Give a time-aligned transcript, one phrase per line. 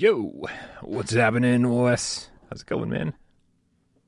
[0.00, 0.46] Yo,
[0.82, 2.30] what's happening, Wes?
[2.48, 3.14] How's it going, man?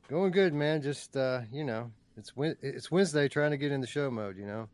[0.08, 0.82] Going good, man.
[0.82, 2.32] Just uh, you know, it's
[2.62, 4.36] it's Wednesday, trying to get in the show mode.
[4.36, 4.68] You know.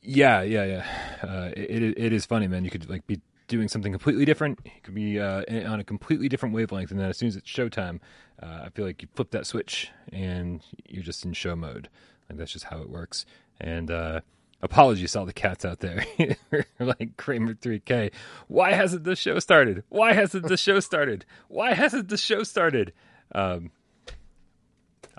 [0.00, 0.86] Yeah, yeah, yeah.
[1.20, 2.64] Uh, it it is funny, man.
[2.64, 4.60] You could like be doing something completely different.
[4.64, 7.50] You could be uh, on a completely different wavelength, and then as soon as it's
[7.50, 7.98] showtime,
[8.40, 11.88] uh, I feel like you flip that switch and you're just in show mode.
[12.30, 13.26] Like that's just how it works.
[13.60, 14.20] And uh,
[14.62, 16.04] apologies to all the cats out there,
[16.80, 18.12] like Kramer 3K.
[18.48, 19.84] Why hasn't the show started?
[19.88, 21.24] Why hasn't the show started?
[21.48, 22.92] Why hasn't the show started?
[23.32, 23.70] Um,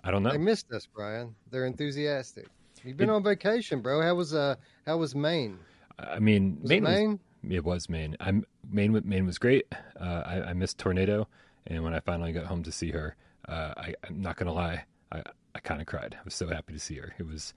[0.04, 0.32] I don't know.
[0.32, 1.36] They missed us, Brian.
[1.52, 2.48] They're enthusiastic.
[2.84, 4.02] You've been it, on vacation, bro.
[4.02, 4.56] How was uh
[4.86, 5.60] how was Maine?
[5.98, 7.20] I mean, was Maine, it Maine?
[7.44, 8.18] Was, it was Maine.
[8.20, 9.02] I'm Maine.
[9.04, 9.66] Maine was great.
[10.00, 11.28] Uh, I, I missed tornado,
[11.68, 13.16] and when I finally got home to see her,
[13.48, 16.16] uh, I, I'm not gonna lie, I I kind of cried.
[16.18, 17.14] I was so happy to see her.
[17.18, 17.54] It was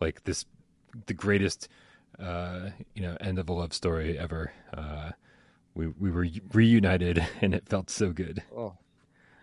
[0.00, 0.44] like this
[1.06, 1.68] the greatest
[2.18, 4.52] uh, you know end of a love story ever.
[4.74, 5.10] Uh,
[5.74, 8.42] we we were reunited, and it felt so good.
[8.56, 8.74] Oh,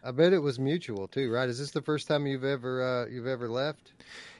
[0.03, 1.47] I bet it was mutual too, right?
[1.47, 3.93] Is this the first time you've ever uh, you've ever left?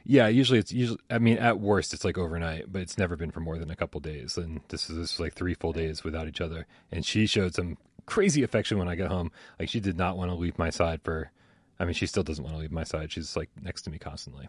[0.04, 1.00] Yeah, usually it's usually.
[1.10, 3.76] I mean, at worst, it's like overnight, but it's never been for more than a
[3.76, 4.38] couple days.
[4.38, 6.66] And this is this was like three full days without each other.
[6.92, 9.32] And she showed some crazy affection when I got home.
[9.60, 11.32] Like she did not want to leave my side for.
[11.80, 13.12] I mean, she still doesn't want to leave my side.
[13.12, 14.48] She's like next to me constantly.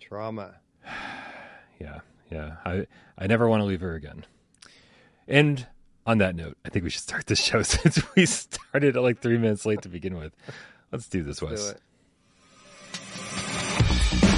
[0.00, 0.54] Trauma.
[1.80, 2.56] Yeah, yeah.
[2.64, 2.86] I
[3.18, 4.24] I never want to leave her again.
[5.28, 5.66] And
[6.06, 9.38] on that note, I think we should start the show since we started like three
[9.38, 10.34] minutes late to begin with.
[10.92, 11.74] Let's do this, Wes.
[14.20, 14.35] Do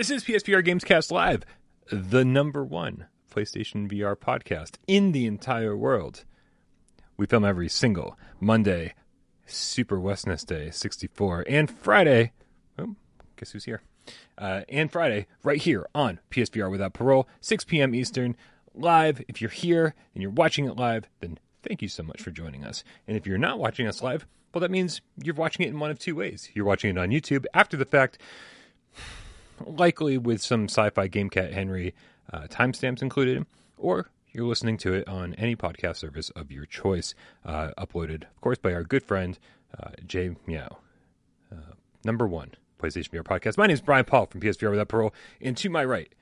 [0.00, 1.44] This is PSVR Gamescast Live,
[1.92, 6.24] the number one PlayStation VR podcast in the entire world.
[7.18, 8.94] We film every single Monday,
[9.44, 12.32] Super Westness Day 64, and Friday.
[12.78, 12.96] Oh,
[13.36, 13.82] guess who's here?
[14.38, 17.94] Uh, and Friday, right here on PSVR Without Parole, 6 p.m.
[17.94, 18.38] Eastern,
[18.74, 19.22] live.
[19.28, 22.64] If you're here and you're watching it live, then thank you so much for joining
[22.64, 22.84] us.
[23.06, 25.90] And if you're not watching us live, well, that means you're watching it in one
[25.90, 26.48] of two ways.
[26.54, 28.16] You're watching it on YouTube after the fact,
[29.66, 31.94] likely with some sci fi Game Cat Henry
[32.32, 37.14] uh, timestamps included, or you're listening to it on any podcast service of your choice,
[37.44, 39.38] uh, uploaded, of course, by our good friend
[39.78, 40.78] uh, Jay Meow.
[41.52, 43.58] Uh, number one PlayStation VR podcast.
[43.58, 46.12] My name is Brian Paul from PSVR Without Parole, and to my right,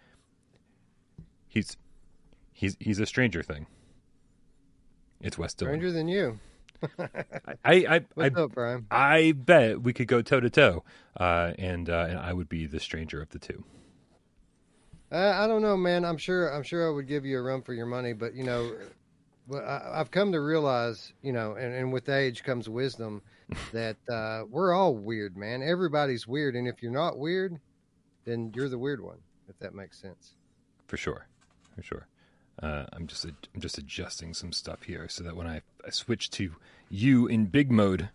[1.47, 1.76] he's
[2.53, 3.66] he's he's a stranger thing.
[5.20, 5.75] It's Wes Dillon.
[5.75, 6.38] Stranger than you.
[6.99, 8.53] I I I, up?
[8.91, 10.84] I bet we could go toe to toe,
[11.16, 13.65] and uh, and I would be the stranger of the two.
[15.11, 16.05] Uh, I don't know, man.
[16.05, 16.53] I'm sure.
[16.53, 18.72] I'm sure I would give you a run for your money, but you know,
[19.53, 23.22] I, have come to realize, you know, and, and with age comes wisdom,
[23.72, 25.62] that uh, we're all weird, man.
[25.62, 27.59] Everybody's weird, and if you're not weird,
[28.25, 29.19] then you're the weird one.
[29.49, 30.34] If that makes sense.
[30.87, 31.27] For sure,
[31.75, 32.06] for sure.
[32.63, 36.31] Uh, I'm just I'm just adjusting some stuff here so that when I, I switch
[36.33, 36.53] to
[36.91, 38.09] you in big mode,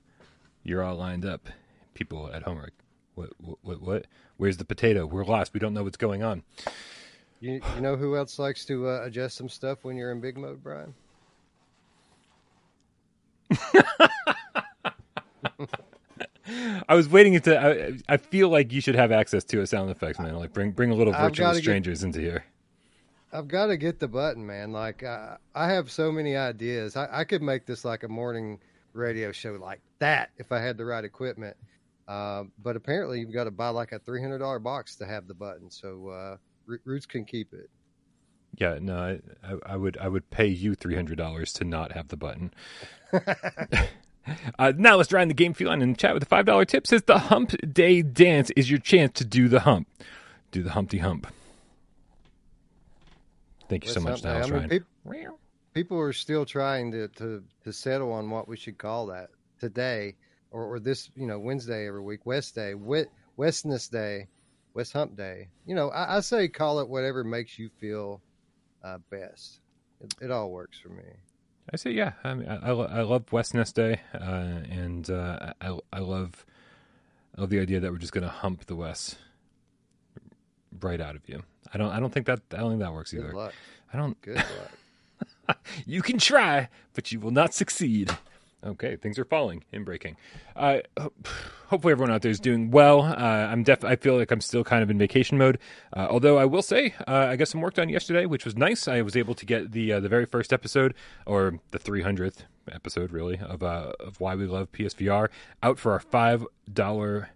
[0.63, 1.49] you're all lined up.
[1.93, 2.73] People at home are like,
[3.15, 3.29] what,
[3.61, 4.05] what, what?
[4.37, 5.05] Where's the potato?
[5.05, 5.53] We're lost.
[5.53, 6.43] We don't know what's going on.
[7.39, 10.37] You, you know who else likes to uh, adjust some stuff when you're in big
[10.37, 10.93] mode, Brian?
[16.87, 17.59] I was waiting to.
[17.59, 20.35] I, I, feel like you should have access to a sound effects, man.
[20.35, 22.45] Like bring bring a little virtual strangers get, into here.
[23.33, 24.71] I've got to get the button, man.
[24.71, 26.95] Like uh, I have so many ideas.
[26.95, 28.59] I, I, could make this like a morning
[28.93, 31.57] radio show like that if I had the right equipment.
[32.07, 35.27] Uh, but apparently, you've got to buy like a three hundred dollar box to have
[35.27, 35.71] the button.
[35.71, 36.37] So uh,
[36.85, 37.69] Roots can keep it.
[38.55, 42.09] Yeah, no, I, I would I would pay you three hundred dollars to not have
[42.09, 42.53] the button.
[44.59, 46.85] uh, now let's in the game feline and chat with the five dollar tip.
[46.85, 49.87] Says the Hump Day dance is your chance to do the hump,
[50.51, 51.27] do the Humpty Hump.
[53.69, 55.39] Thank you so much, Niles I mean, people,
[55.73, 59.29] people are still trying to, to to settle on what we should call that
[59.59, 60.15] today
[60.53, 64.27] or, or this, you know, Wednesday every week, West Day, West, Westness Day,
[64.73, 65.49] West Hump Day.
[65.65, 68.21] You know, I, I say call it whatever makes you feel
[68.83, 69.59] uh, best.
[70.01, 71.03] It, it, all works for me.
[71.71, 72.13] I say, yeah.
[72.23, 76.45] I mean, I, I love Westness Day, uh, and uh, I, I love,
[77.37, 79.17] I love the idea that we're just going to hump the West
[80.83, 81.43] right out of you.
[81.73, 83.33] I don't, I don't think that, I don't think that works Good either.
[83.33, 83.53] Luck.
[83.93, 84.19] I don't.
[84.21, 85.57] Good luck.
[85.85, 88.15] you can try, but you will not succeed.
[88.65, 90.15] Okay, things are falling and breaking.
[90.55, 90.79] Uh,
[91.67, 93.01] hopefully, everyone out there is doing well.
[93.01, 95.59] Uh, I'm def- I feel like I'm still kind of in vacation mode.
[95.91, 98.87] Uh, although I will say, uh, I got some work done yesterday, which was nice.
[98.87, 100.93] I was able to get the uh, the very first episode,
[101.25, 105.27] or the 300th episode, really, of uh, of why we love PSVR
[105.61, 107.31] out for our five dollar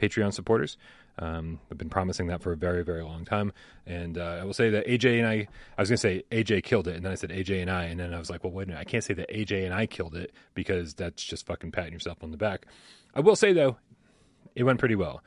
[0.00, 0.76] Patreon supporters.
[1.18, 3.52] Um, I've been promising that for a very, very long time.
[3.86, 6.62] And uh, I will say that AJ and I, I was going to say AJ
[6.62, 6.96] killed it.
[6.96, 7.84] And then I said AJ and I.
[7.84, 8.80] And then I was like, well, wait a minute.
[8.80, 12.18] I can't say that AJ and I killed it because that's just fucking patting yourself
[12.22, 12.66] on the back.
[13.14, 13.76] I will say, though,
[14.54, 15.22] it went pretty well.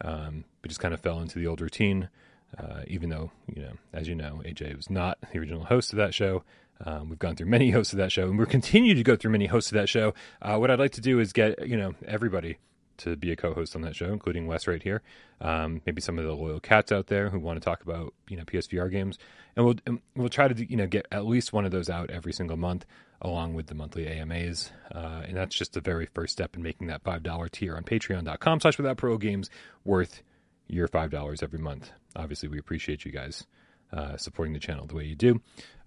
[0.00, 2.08] Um, we just kind of fell into the old routine.
[2.56, 5.96] Uh, even though, you know, as you know, AJ was not the original host of
[5.96, 6.44] that show.
[6.84, 9.32] Um, we've gone through many hosts of that show, and we're continue to go through
[9.32, 10.14] many hosts of that show.
[10.40, 12.58] Uh, what I'd like to do is get, you know, everybody
[12.98, 15.02] to be a co-host on that show, including Wes right here.
[15.40, 18.36] Um, maybe some of the loyal cats out there who want to talk about you
[18.36, 19.18] know PSVR games,
[19.56, 22.10] and we'll and we'll try to you know get at least one of those out
[22.10, 22.84] every single month,
[23.20, 24.70] along with the monthly AMAs.
[24.94, 27.84] Uh, and that's just the very first step in making that five dollar tier on
[27.84, 29.50] Patreon.com/slash Without Pro Games
[29.84, 30.22] worth
[30.66, 31.90] your five dollars every month.
[32.16, 33.46] Obviously, we appreciate you guys
[33.92, 35.40] uh, supporting the channel the way you do.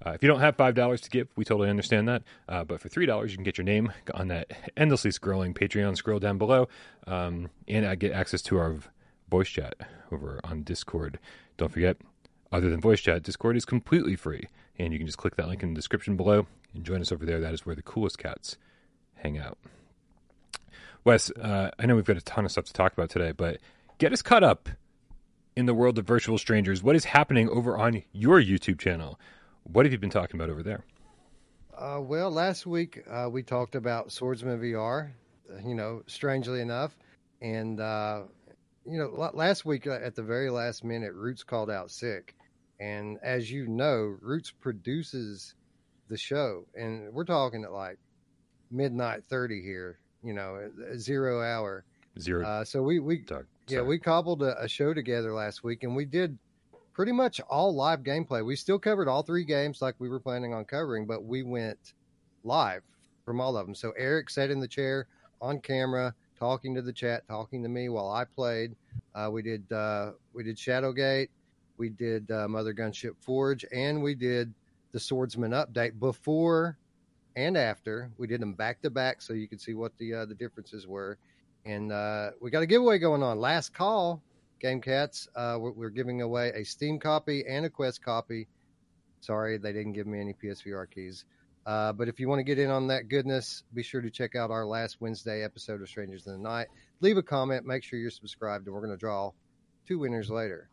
[0.05, 2.23] Uh, if you don't have five dollars to give, we totally understand that.
[2.47, 5.97] Uh, but for three dollars, you can get your name on that endlessly scrolling Patreon
[5.97, 6.67] scroll down below,
[7.07, 8.77] um, and I get access to our
[9.29, 9.75] voice chat
[10.11, 11.19] over on Discord.
[11.57, 11.97] Don't forget,
[12.51, 14.47] other than voice chat, Discord is completely free,
[14.77, 17.25] and you can just click that link in the description below and join us over
[17.25, 17.39] there.
[17.41, 18.57] That is where the coolest cats
[19.15, 19.57] hang out.
[21.03, 23.57] Wes, uh, I know we've got a ton of stuff to talk about today, but
[23.97, 24.69] get us caught up
[25.57, 26.83] in the world of virtual strangers.
[26.83, 29.19] What is happening over on your YouTube channel?
[29.63, 30.85] What have you been talking about over there?
[31.75, 35.09] Uh, well, last week uh, we talked about Swordsman VR.
[35.65, 36.95] You know, strangely enough,
[37.41, 38.23] and uh,
[38.85, 42.35] you know, last week uh, at the very last minute, Roots called out sick,
[42.81, 45.55] and as you know, Roots produces
[46.09, 47.97] the show, and we're talking at like
[48.69, 49.99] midnight thirty here.
[50.21, 51.85] You know, zero hour.
[52.19, 52.45] Zero.
[52.45, 53.23] Uh, so we we
[53.67, 56.37] yeah we cobbled a, a show together last week, and we did
[56.93, 58.43] pretty much all live gameplay.
[58.45, 61.93] We still covered all three games like we were planning on covering, but we went
[62.43, 62.81] live
[63.23, 63.75] from all of them.
[63.75, 65.07] So Eric sat in the chair
[65.41, 68.75] on camera, talking to the chat, talking to me while I played.
[69.13, 71.29] Uh, we did uh, we did Shadowgate,
[71.77, 74.53] we did uh, Mother Gunship Forge, and we did
[74.91, 76.77] the Swordsman update before
[77.35, 78.11] and after.
[78.17, 80.87] We did them back to back so you could see what the uh, the differences
[80.87, 81.17] were.
[81.67, 83.39] And uh, we got a giveaway going on.
[83.39, 84.23] Last call
[84.61, 85.27] Game Cats.
[85.35, 88.47] Uh, we're, we're, giving away a Steam copy and a Quest copy.
[89.19, 91.25] Sorry, they didn't give me any PSVR keys.
[91.65, 94.35] Uh, but if you want to get in on that goodness, be sure to check
[94.35, 96.67] out our last Wednesday episode of Strangers in the Night.
[97.01, 99.31] Leave a comment, make sure you're subscribed, and we're going to draw
[99.85, 100.69] two winners later.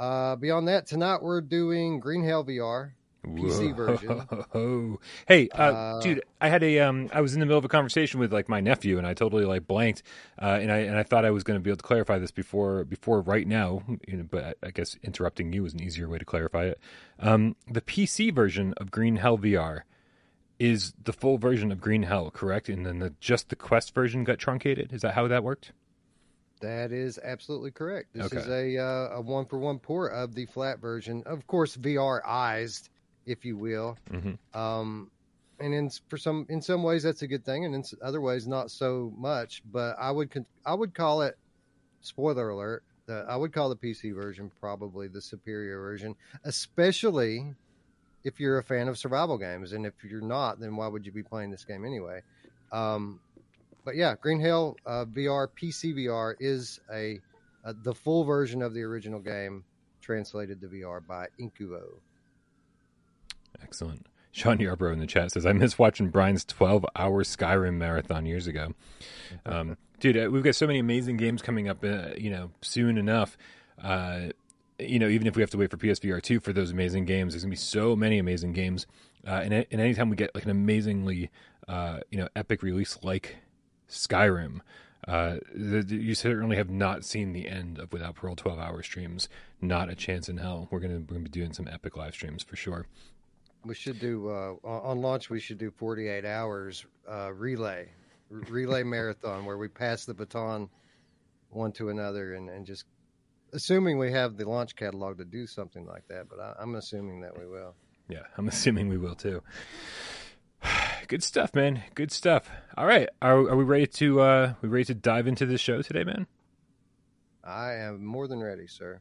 [0.00, 2.90] Uh, beyond that, tonight we're doing Green Hell VR.
[3.26, 4.98] PC version.
[5.28, 7.68] Hey, uh, uh, dude, I had a um, I was in the middle of a
[7.68, 10.02] conversation with like my nephew, and I totally like blanked,
[10.40, 12.30] uh, and I and I thought I was going to be able to clarify this
[12.30, 16.08] before before right now, you know, but I, I guess interrupting you was an easier
[16.08, 16.80] way to clarify it.
[17.18, 19.82] Um, the PC version of Green Hell VR
[20.58, 22.68] is the full version of Green Hell, correct?
[22.68, 24.92] And then the, just the Quest version got truncated.
[24.92, 25.72] Is that how that worked?
[26.60, 28.14] That is absolutely correct.
[28.14, 28.36] This okay.
[28.36, 32.88] is a uh, a one for one port of the flat version, of course, VR-ized
[33.26, 33.96] if you will.
[34.10, 34.58] Mm-hmm.
[34.58, 35.10] Um,
[35.60, 38.46] and in for some in some ways that's a good thing, and in other ways
[38.46, 39.62] not so much.
[39.70, 41.36] But I would I would call it
[42.00, 42.82] spoiler alert.
[43.06, 46.14] The, I would call the PC version probably the superior version,
[46.44, 47.54] especially
[48.24, 49.72] if you're a fan of survival games.
[49.72, 52.22] And if you're not, then why would you be playing this game anyway?
[52.70, 53.20] Um,
[53.84, 57.20] but yeah, Green Hell uh, VR PC VR is a,
[57.64, 59.64] a the full version of the original game
[60.00, 61.82] translated to VR by Incuvo.
[63.62, 64.06] Excellent.
[64.32, 68.46] Sean Yarbrough in the chat says, I miss watching Brian's 12 hour Skyrim marathon years
[68.46, 68.74] ago.
[69.44, 72.96] Um, dude, uh, we've got so many amazing games coming up, uh, you know, soon
[72.96, 73.36] enough.
[73.80, 74.28] Uh,
[74.78, 77.34] you know, even if we have to wait for PSVR 2 for those amazing games,
[77.34, 78.86] there's going to be so many amazing games.
[79.26, 81.30] Uh, and, and anytime we get like an amazingly,
[81.68, 83.36] uh, you know, epic release like
[83.88, 84.60] Skyrim,
[85.06, 89.28] uh, the, you certainly have not seen the end of Without Parole 12 hour streams.
[89.60, 90.68] Not a chance in hell.
[90.70, 92.86] We're going to be doing some epic live streams for sure.
[93.64, 95.30] We should do uh, on launch.
[95.30, 97.88] We should do 48 hours uh, relay,
[98.28, 100.68] relay marathon where we pass the baton
[101.50, 102.84] one to another and, and just
[103.52, 106.28] assuming we have the launch catalog to do something like that.
[106.28, 107.74] But I, I'm assuming that we will.
[108.08, 109.42] Yeah, I'm assuming we will too.
[111.08, 111.82] Good stuff, man.
[111.94, 112.50] Good stuff.
[112.76, 115.82] All right, are, are we ready to uh, we ready to dive into this show
[115.82, 116.26] today, man?
[117.44, 119.00] I am more than ready, sir.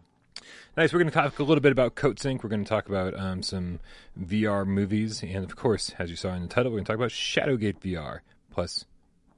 [0.77, 0.93] Nice.
[0.93, 2.43] We're going to talk a little bit about Coatsink.
[2.43, 3.79] We're going to talk about um, some
[4.19, 6.97] VR movies, and of course, as you saw in the title, we're going to talk
[6.97, 8.19] about Shadowgate VR.
[8.51, 8.85] plus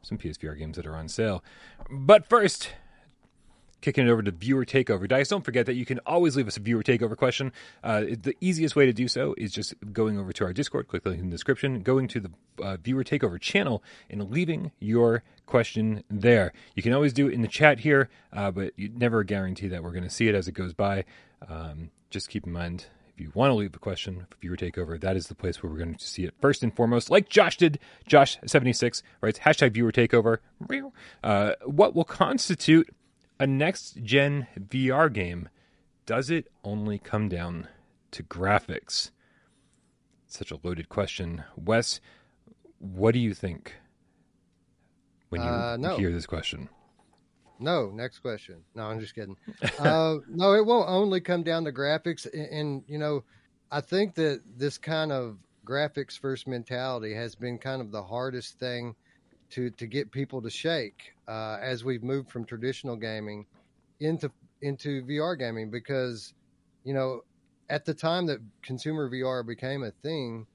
[0.04, 1.44] some PSVR games that are on sale.
[1.90, 2.70] But first,
[3.84, 5.08] kicking it over to viewer takeover.
[5.08, 7.52] Dice, don't forget that you can always leave us a viewer takeover question.
[7.84, 11.04] Uh, the easiest way to do so is just going over to our Discord, click
[11.04, 12.32] the link in the description, going to the
[12.64, 16.54] uh, viewer takeover channel, and leaving your question there.
[16.76, 19.84] You can always do it in the chat here, uh, but you never guarantee that
[19.84, 21.04] we're going to see it as it goes by.
[21.48, 22.86] Um, just keep in mind
[23.16, 25.72] if you want to leave a question for viewer takeover, that is the place where
[25.72, 27.78] we're going to see it first and foremost, like Josh did.
[28.10, 30.38] Josh76 writes hashtag viewer takeover.
[31.24, 32.90] Uh, what will constitute
[33.40, 35.50] a next gen VR game?
[36.06, 37.68] Does it only come down
[38.12, 39.12] to graphics?
[40.28, 41.44] Such a loaded question.
[41.56, 42.02] Wes,
[42.80, 43.76] what do you think
[45.30, 45.98] when you Uh, no.
[45.98, 46.70] hear this question?
[47.60, 48.64] No, next question.
[48.76, 49.38] No, I'm just kidding.
[49.80, 52.26] uh, no, it won't only come down to graphics.
[52.34, 53.24] And, and, you know,
[53.72, 58.60] I think that this kind of graphics first mentality has been kind of the hardest
[58.60, 58.96] thing
[59.52, 63.46] to, to get people to shake uh, as we've moved from traditional gaming
[64.00, 66.34] into into VR gaming because,
[66.84, 67.22] you know,
[67.70, 70.48] at the time that consumer VR became a thing,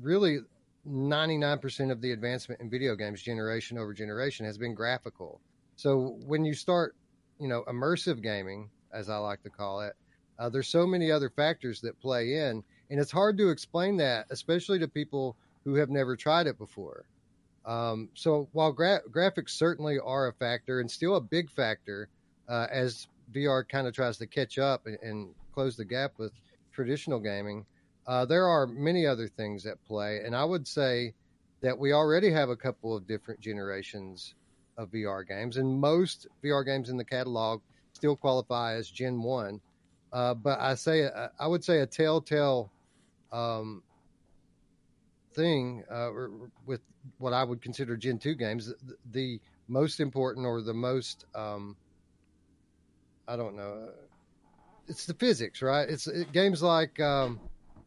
[0.00, 0.40] really
[0.88, 5.40] 99% of the advancement in video games generation over generation has been graphical.
[5.76, 6.96] So when you start,
[7.38, 9.94] you know, immersive gaming, as I like to call it,
[10.38, 14.26] uh, there's so many other factors that play in, and it's hard to explain that,
[14.30, 17.04] especially to people who have never tried it before.
[17.64, 22.08] Um, so while gra- graphics certainly are a factor and still a big factor,
[22.48, 26.32] uh, as VR kind of tries to catch up and, and close the gap with
[26.72, 27.64] traditional gaming,
[28.06, 31.14] uh, there are many other things at play, and I would say
[31.60, 34.34] that we already have a couple of different generations
[34.76, 37.60] of VR games, and most VR games in the catalog
[37.92, 39.60] still qualify as Gen One.
[40.12, 42.70] Uh, but I say uh, I would say a telltale
[43.30, 43.82] um,
[45.34, 46.10] thing uh,
[46.66, 46.80] with
[47.18, 48.66] what I would consider Gen Two games.
[48.66, 51.76] The, the most important or the most um,
[53.26, 53.90] I don't know.
[54.88, 55.88] It's the physics, right?
[55.88, 57.40] It's it, games like um,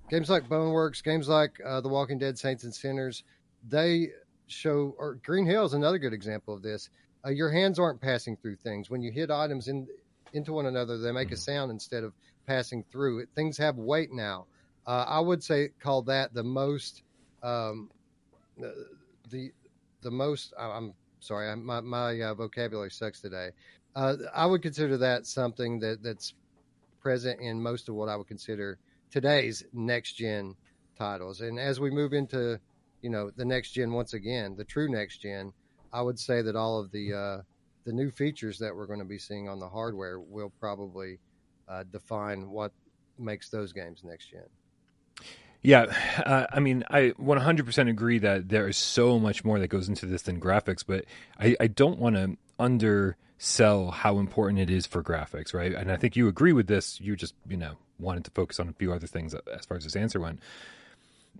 [0.09, 3.23] games like Boneworks, games like uh, The Walking Dead, Saints and Sinners.
[3.67, 4.09] They
[4.47, 6.89] show or Green Hell is another good example of this.
[7.25, 9.87] Uh, your hands aren't passing through things when you hit items in
[10.33, 10.97] into one another.
[10.97, 12.13] They make a sound instead of
[12.47, 13.19] passing through.
[13.19, 14.45] It, things have weight now.
[14.87, 17.03] Uh, I would say call that the most
[17.45, 17.89] um,
[19.29, 19.51] the
[20.01, 20.53] the most.
[20.57, 23.51] I'm sorry, my my uh, vocabulary sucks today.
[23.95, 26.33] Uh, I would consider that something that that's
[27.01, 28.79] present in most of what I would consider
[29.11, 30.55] today's next gen
[30.97, 31.41] titles.
[31.41, 32.59] And as we move into
[33.01, 35.53] you know the next gen once again, the true next gen,
[35.93, 37.41] I would say that all of the uh,
[37.85, 41.19] the new features that we're going to be seeing on the hardware will probably
[41.69, 42.71] uh, define what
[43.17, 44.49] makes those games next gen.
[45.65, 45.85] Yeah,
[46.23, 50.05] uh, I mean, I 100% agree that there is so much more that goes into
[50.05, 51.05] this than graphics, but
[51.39, 55.73] I, I don't want to undersell how important it is for graphics, right?
[55.73, 57.01] And I think you agree with this.
[57.01, 59.85] You just, you know, wanted to focus on a few other things as far as
[59.85, 60.39] this answer went.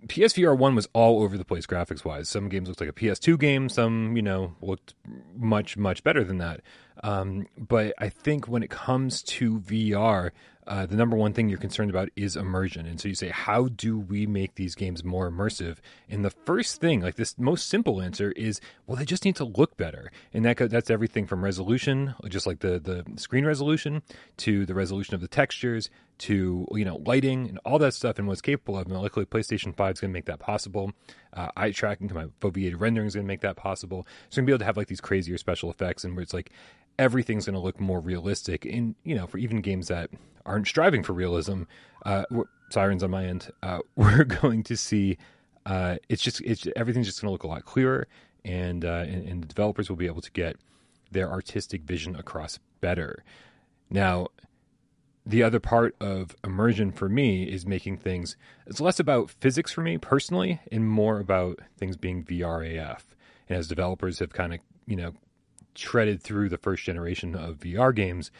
[0.08, 2.28] PSVR 1 was all over the place graphics wise.
[2.28, 4.94] Some games looked like a PS2 game, some, you know, looked
[5.36, 6.62] much, much better than that.
[7.04, 10.32] Um, but I think when it comes to VR,
[10.66, 12.86] uh, the number one thing you're concerned about is immersion.
[12.86, 15.76] And so you say, how do we make these games more immersive?
[16.08, 19.44] And the first thing, like this most simple answer is, well, they just need to
[19.44, 20.10] look better.
[20.32, 24.02] And that that's everything from resolution, just like the, the screen resolution,
[24.38, 28.26] to the resolution of the textures, to you know lighting and all that stuff and
[28.26, 28.86] what's capable of.
[28.86, 30.92] And luckily, PlayStation 5 is going to make that possible.
[31.32, 34.06] Uh, eye tracking to my foveated rendering is going to make that possible.
[34.30, 36.22] So I'm going to be able to have like these crazier special effects and where
[36.22, 36.50] it's like
[36.98, 38.64] everything's going to look more realistic.
[38.64, 40.10] And you know, for even games that
[40.44, 41.62] aren't striving for realism,
[42.04, 42.24] uh,
[42.70, 45.18] sirens on my end, uh, we're going to see.
[45.64, 48.06] Uh, it's just it's everything's just going to look a lot clearer,
[48.44, 50.56] and, uh, and and the developers will be able to get
[51.10, 53.24] their artistic vision across better.
[53.90, 54.28] Now,
[55.24, 58.36] the other part of immersion for me is making things
[58.66, 63.00] it's less about physics for me personally and more about things being VRAF.
[63.48, 65.14] And as developers have kind of, you know,
[65.76, 68.30] treaded through the first generation of VR games,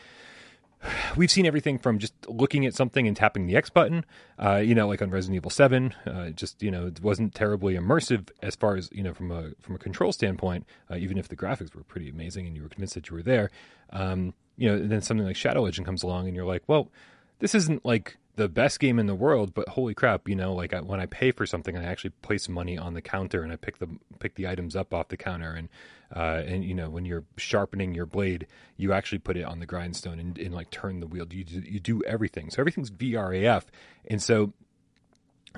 [1.16, 4.04] we've seen everything from just looking at something and tapping the X button,
[4.38, 5.94] uh, you know, like on Resident Evil Seven.
[6.06, 9.50] Uh, just you know, it wasn't terribly immersive as far as you know from a
[9.60, 10.66] from a control standpoint.
[10.90, 13.22] Uh, even if the graphics were pretty amazing and you were convinced that you were
[13.22, 13.50] there,
[13.90, 16.90] um, you know, then something like Shadow Legend comes along and you're like, well,
[17.38, 20.74] this isn't like the best game in the world, but holy crap, you know, like
[20.74, 23.56] I, when I pay for something, I actually place money on the counter and I
[23.56, 23.88] pick the
[24.18, 25.68] pick the items up off the counter, and
[26.14, 28.46] uh, and you know when you're sharpening your blade,
[28.76, 31.26] you actually put it on the grindstone and, and like turn the wheel.
[31.30, 33.64] You do, you do everything, so everything's VRAF,
[34.08, 34.52] and so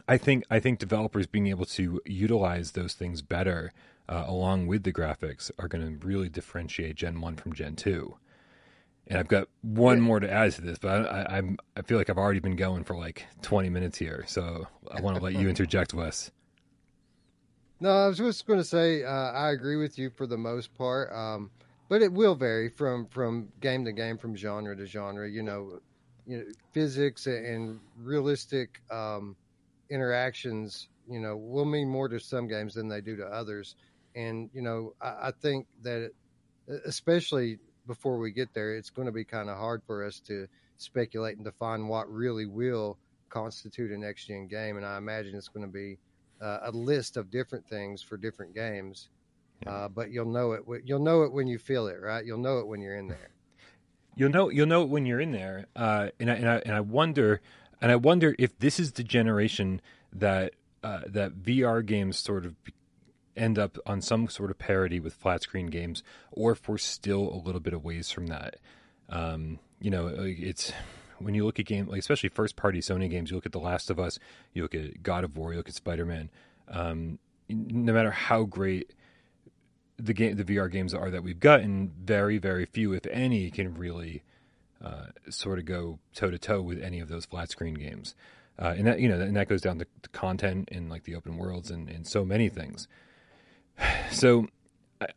[0.06, 3.72] I think I think developers being able to utilize those things better,
[4.08, 8.16] uh, along with the graphics, are going to really differentiate Gen One from Gen Two.
[9.06, 12.10] And I've got one more to add to this, but I, am I feel like
[12.10, 15.48] I've already been going for like 20 minutes here, so I want to let you
[15.48, 16.30] interject, Wes.
[17.80, 20.74] No, I was just going to say uh, I agree with you for the most
[20.74, 21.50] part, um,
[21.88, 25.28] but it will vary from from game to game, from genre to genre.
[25.28, 25.80] You know,
[26.26, 29.36] you know physics and realistic um,
[29.90, 30.88] interactions.
[31.08, 33.76] You know, will mean more to some games than they do to others,
[34.14, 36.12] and you know, I, I think that
[36.84, 40.46] especially before we get there, it's going to be kind of hard for us to
[40.76, 42.98] speculate and define what really will
[43.30, 44.76] constitute a next gen game.
[44.76, 45.98] And I imagine it's going to be
[46.40, 49.08] uh, a list of different things for different games.
[49.64, 49.72] Yeah.
[49.72, 50.62] Uh, but you'll know it.
[50.84, 52.24] You'll know it when you feel it, right?
[52.24, 53.30] You'll know it when you're in there.
[54.16, 54.48] You'll know.
[54.48, 55.66] You'll know it when you're in there.
[55.76, 57.40] Uh, and I, and I and I wonder,
[57.80, 59.80] and I wonder if this is the generation
[60.12, 62.56] that uh, that VR games sort of
[63.36, 66.02] end up on some sort of parity with flat screen games,
[66.32, 68.56] or if we're still a little bit of ways from that.
[69.08, 70.72] Um, you know, it's
[71.18, 73.58] when you look at games, like especially first party Sony games, you look at The
[73.58, 74.18] Last of Us,
[74.52, 76.30] you look at God of War, you look at Spider Man.
[76.68, 78.92] Um, no matter how great
[79.98, 83.74] the game, the VR games are that we've gotten, very, very few, if any, can
[83.74, 84.22] really
[84.84, 88.14] uh, sort of go toe to toe with any of those flat screen games.
[88.60, 91.36] Uh, and that you know, and that goes down to, content and like the open
[91.36, 92.88] worlds and, and so many things.
[94.10, 94.48] So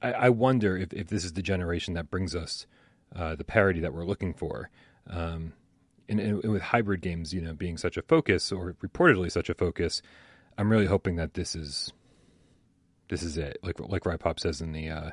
[0.01, 2.67] I, I wonder if, if this is the generation that brings us
[3.15, 4.69] uh, the parity that we're looking for.
[5.09, 5.53] Um,
[6.11, 9.53] and, and, with hybrid games, you know, being such a focus or reportedly such a
[9.53, 10.01] focus,
[10.57, 11.93] I'm really hoping that this is
[13.07, 13.57] this is it.
[13.63, 15.11] Like like Rypop says in the uh,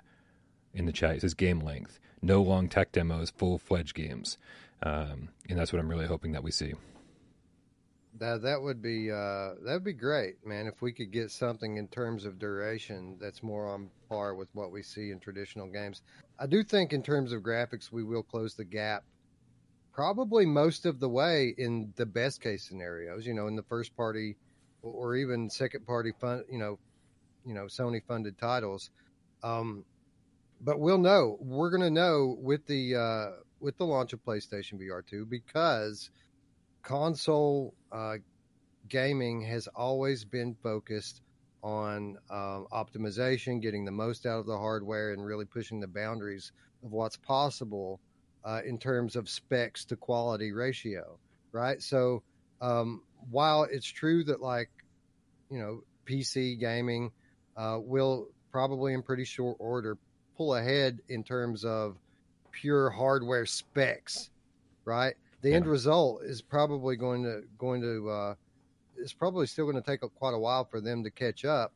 [0.74, 4.38] in the chat, he says game length, no long tech demos, full fledged games,
[4.82, 6.74] um, and that's what I'm really hoping that we see.
[8.18, 10.66] That that would be uh, that would be great, man.
[10.66, 14.72] If we could get something in terms of duration that's more on par with what
[14.72, 16.02] we see in traditional games.
[16.40, 19.04] I do think in terms of graphics, we will close the gap
[19.92, 23.26] probably most of the way in the best case scenarios.
[23.26, 24.36] You know, in the first party
[24.82, 26.78] or even second party fun, you know,
[27.44, 28.90] you know, Sony funded titles.
[29.42, 29.84] Um,
[30.60, 31.36] but we'll know.
[31.40, 33.26] We're going to know with the uh,
[33.60, 36.10] with the launch of PlayStation VR two because
[36.82, 38.16] console uh,
[38.88, 41.22] gaming has always been focused
[41.62, 46.52] on um, optimization, getting the most out of the hardware, and really pushing the boundaries
[46.84, 48.00] of what's possible
[48.48, 51.18] uh, in terms of specs to quality ratio,
[51.52, 51.82] right?
[51.82, 52.22] So
[52.60, 54.70] um, while it's true that like
[55.50, 57.12] you know PC gaming
[57.56, 59.98] uh, will probably in pretty short order
[60.36, 61.98] pull ahead in terms of
[62.50, 64.30] pure hardware specs,
[64.84, 65.14] right?
[65.42, 65.56] the yeah.
[65.56, 68.34] end result is probably going to going to uh,
[68.96, 71.72] it's probably still going to take a, quite a while for them to catch up,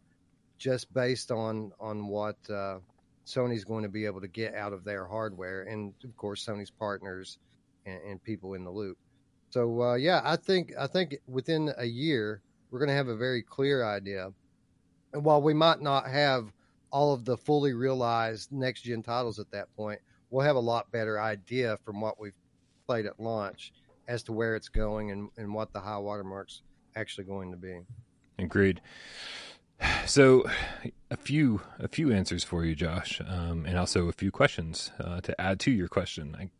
[0.58, 2.78] just based on on what uh,
[3.26, 6.70] Sony's going to be able to get out of their hardware, and of course Sony's
[6.70, 7.38] partners
[7.86, 8.98] and, and people in the loop.
[9.50, 13.16] So uh, yeah, I think I think within a year we're going to have a
[13.16, 14.32] very clear idea.
[15.12, 16.50] And while we might not have
[16.90, 20.90] all of the fully realized next gen titles at that point, we'll have a lot
[20.90, 22.32] better idea from what we've
[22.86, 23.72] played at launch
[24.08, 26.62] as to where it's going and, and what the high watermark's
[26.96, 27.80] actually going to be.
[28.38, 28.80] Agreed.
[30.04, 30.44] So,
[31.10, 35.20] a few a few answers for you, Josh, um, and also a few questions uh,
[35.20, 36.36] to add to your question.
[36.38, 36.50] I,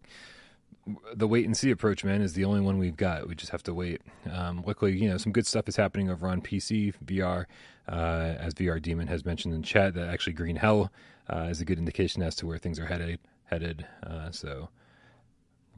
[1.14, 3.28] the wait and see approach, man, is the only one we've got.
[3.28, 4.00] We just have to wait.
[4.30, 7.46] Um, luckily, you know, some good stuff is happening over on PC VR,
[7.88, 9.94] uh, as VR Demon has mentioned in chat.
[9.94, 10.92] That actually Green Hell
[11.28, 13.18] uh, is a good indication as to where things are headed.
[13.46, 13.86] Headed.
[14.06, 14.68] Uh, so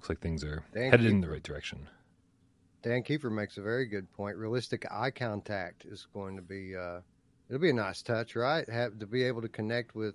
[0.05, 1.88] Looks like things are Dan headed Kiefer, in the right direction.
[2.83, 4.37] Dan Kiefer makes a very good point.
[4.37, 7.01] Realistic eye contact is going to be uh,
[7.48, 8.68] it'll be a nice touch, right?
[8.68, 10.14] Have to be able to connect with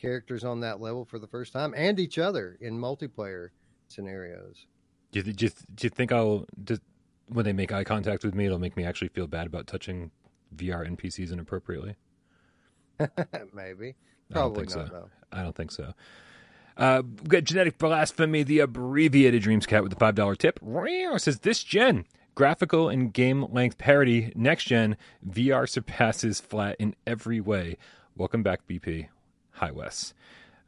[0.00, 3.48] characters on that level for the first time and each other in multiplayer
[3.88, 4.66] scenarios.
[5.12, 6.78] Do you, do you, do you think I'll do,
[7.26, 10.10] when they make eye contact with me, it'll make me actually feel bad about touching
[10.54, 11.96] VR NPCs inappropriately?
[13.52, 13.96] Maybe.
[14.30, 14.70] Probably not.
[14.70, 14.88] So.
[14.90, 15.10] Though.
[15.32, 15.94] I don't think so.
[16.76, 20.60] Uh, Genetic Blasphemy, the abbreviated Dreams Cat with the $5 tip.
[21.20, 24.32] Says this gen, graphical and game length parity.
[24.34, 24.96] Next gen,
[25.28, 27.76] VR surpasses flat in every way.
[28.16, 29.08] Welcome back, BP.
[29.52, 30.14] Hi, Wes.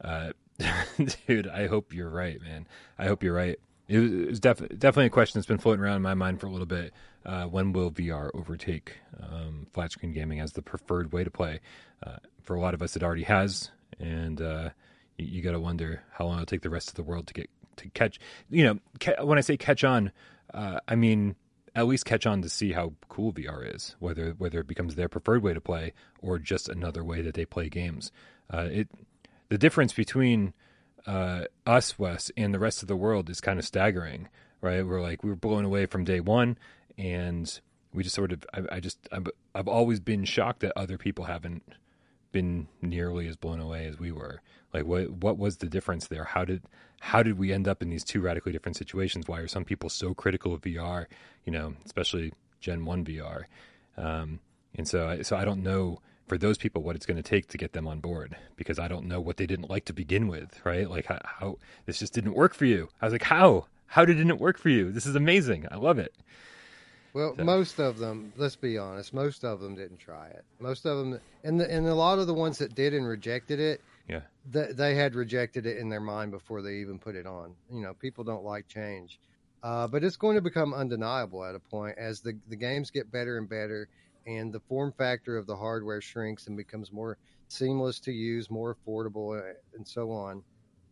[0.00, 0.32] Uh,
[1.26, 2.66] dude, I hope you're right, man.
[2.98, 3.58] I hope you're right.
[3.88, 6.50] It was, def- definitely a question that's been floating around in my mind for a
[6.50, 6.92] little bit.
[7.24, 11.60] Uh, when will VR overtake um, flat screen gaming as the preferred way to play?
[12.04, 13.70] Uh, for a lot of us, it already has,
[14.00, 14.70] and uh,
[15.18, 17.34] you, you got to wonder how long it'll take the rest of the world to
[17.34, 18.18] get to catch.
[18.50, 20.10] You know, ca- when I say catch on,
[20.52, 21.36] uh, I mean
[21.74, 25.08] at least catch on to see how cool VR is, whether whether it becomes their
[25.08, 28.12] preferred way to play or just another way that they play games.
[28.52, 28.88] Uh, it
[29.48, 30.52] the difference between
[31.06, 34.28] uh, us, Wes, and the rest of the world is kind of staggering,
[34.60, 34.86] right?
[34.86, 36.58] We're like we were blown away from day one,
[36.98, 37.60] and
[37.92, 41.24] we just sort of I, I just I've, I've always been shocked that other people
[41.24, 41.62] haven't
[42.32, 44.40] been nearly as blown away as we were.
[44.72, 46.24] Like what what was the difference there?
[46.24, 46.62] How did
[47.02, 49.26] how did we end up in these two radically different situations?
[49.26, 51.06] Why are some people so critical of VR?
[51.44, 53.46] You know, especially Gen One VR.
[53.96, 54.38] Um,
[54.76, 57.58] and so so I don't know for those people what it's going to take to
[57.58, 60.60] get them on board because I don't know what they didn't like to begin with,
[60.64, 60.88] right?
[60.88, 62.88] Like how, how this just didn't work for you.
[63.00, 63.66] I was like, how?
[63.86, 64.92] How did it work for you?
[64.92, 65.66] This is amazing.
[65.72, 66.14] I love it.
[67.14, 67.42] Well, so.
[67.42, 70.44] most of them, let's be honest, most of them didn't try it.
[70.60, 73.58] Most of them, and the, and a lot of the ones that did and rejected
[73.58, 77.26] it, yeah, they, they had rejected it in their mind before they even put it
[77.26, 77.54] on.
[77.70, 79.20] You know, people don't like change,
[79.62, 83.10] uh, but it's going to become undeniable at a point as the the games get
[83.10, 83.88] better and better,
[84.26, 88.74] and the form factor of the hardware shrinks and becomes more seamless to use, more
[88.74, 90.42] affordable, uh, and so on.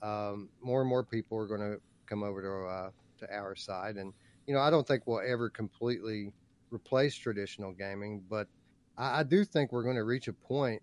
[0.03, 3.97] Um, more and more people are going to come over to uh, to our side
[3.97, 4.15] and
[4.47, 6.33] you know, I don't think we'll ever completely
[6.73, 8.49] replace traditional gaming, but
[8.97, 10.83] I, I do think we're going to reach a point,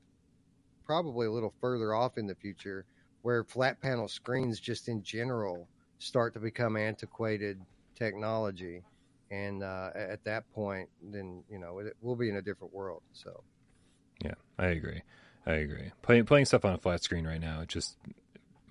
[0.88, 2.86] probably a little further off in the future,
[3.22, 5.68] where flat panel screens just in general
[6.00, 7.60] start to become antiquated
[7.96, 8.84] technology.
[9.30, 13.04] And uh, at that point, then you know it, we'll be in a different world.
[13.12, 13.44] So,
[14.24, 15.02] yeah, I agree.
[15.46, 15.92] I agree.
[16.02, 17.98] Playing playing stuff on a flat screen right now, it just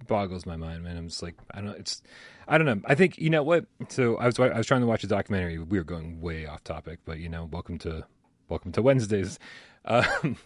[0.06, 0.96] boggles my mind, man.
[0.96, 1.76] I'm just like, I don't.
[1.76, 2.02] It's,
[2.48, 2.80] I don't know.
[2.86, 3.66] I think you know what.
[3.88, 5.58] So I was I was trying to watch a documentary.
[5.58, 8.06] We were going way off topic, but you know, welcome to
[8.48, 9.38] welcome to Wednesdays.
[9.84, 10.38] Um,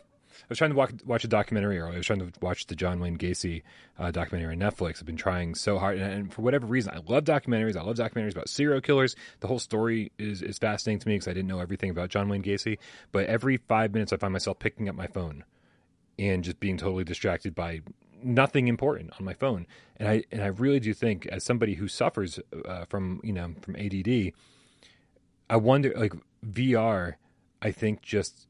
[0.49, 1.95] was trying to watch, watch a documentary earlier.
[1.95, 3.63] I was trying to watch the John Wayne Gacy
[3.99, 4.99] uh, documentary on Netflix.
[4.99, 7.77] I've been trying so hard, and, and, for whatever reason, I love documentaries.
[7.77, 9.17] I love documentaries about serial killers.
[9.41, 12.29] The whole story is is fascinating to me because I didn't know everything about John
[12.29, 12.79] Wayne Gacy.
[13.13, 15.45] But every five minutes, I find myself picking up my phone
[16.19, 17.81] and just being totally distracted by
[18.23, 19.67] nothing important on my phone.
[19.97, 23.55] And I and I really do think, as somebody who suffers uh, from you know
[23.61, 24.33] from ADD,
[25.49, 27.15] I wonder like VR.
[27.63, 28.47] I think just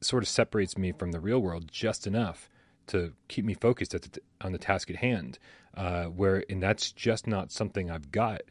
[0.00, 2.48] sort of separates me from the real world just enough
[2.88, 5.38] to keep me focused the, on the task at hand.
[5.74, 8.42] Uh, where and that's just not something I've got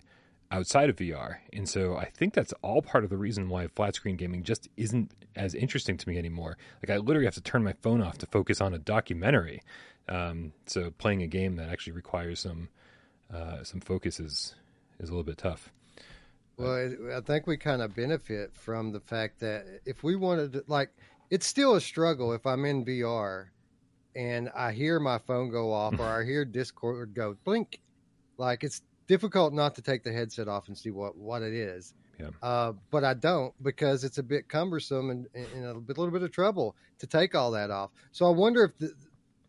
[0.51, 1.37] outside of VR.
[1.51, 4.69] And so I think that's all part of the reason why flat screen gaming just
[4.77, 6.57] isn't as interesting to me anymore.
[6.81, 9.61] Like I literally have to turn my phone off to focus on a documentary.
[10.07, 12.69] Um, so playing a game that actually requires some
[13.33, 14.55] uh, some focus is
[14.99, 15.71] is a little bit tough.
[16.57, 20.63] Well, I think we kind of benefit from the fact that if we wanted to,
[20.67, 20.89] like,
[21.29, 23.47] it's still a struggle if I'm in VR
[24.15, 27.79] and I hear my phone go off or I hear Discord go blink.
[28.37, 31.93] Like, it's difficult not to take the headset off and see what, what it is.
[32.19, 32.29] Yeah.
[32.41, 36.13] Uh, but I don't because it's a bit cumbersome and, and a, bit, a little
[36.13, 37.91] bit of trouble to take all that off.
[38.11, 38.91] So I wonder if the,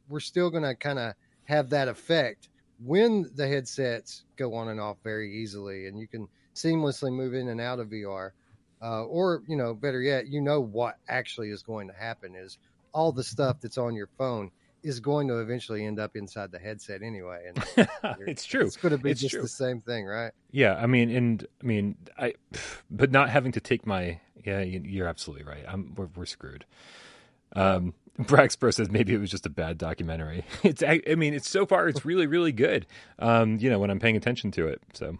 [0.08, 1.14] we're still going to kind of
[1.44, 2.50] have that effect
[2.84, 7.48] when the headsets go on and off very easily and you can seamlessly move in
[7.48, 8.32] and out of VR.
[8.80, 12.58] Uh, or, you know, better yet, you know what actually is going to happen is
[12.92, 14.50] all the stuff that's on your phone
[14.82, 17.50] is going to eventually end up inside the headset anyway.
[17.76, 17.88] And
[18.26, 18.64] it's true.
[18.64, 19.42] It's going to be it's just true.
[19.42, 20.32] the same thing, right?
[20.52, 22.34] Yeah, I mean, and I mean, I,
[22.90, 25.64] but not having to take my, yeah, you're absolutely right.
[25.66, 26.64] I'm, we're, we're screwed.
[27.56, 30.44] Um, Braxpro says maybe it was just a bad documentary.
[30.62, 32.86] It's, I, I mean, it's so far it's really, really good.
[33.18, 34.82] Um, you know, when I'm paying attention to it.
[34.92, 35.18] So,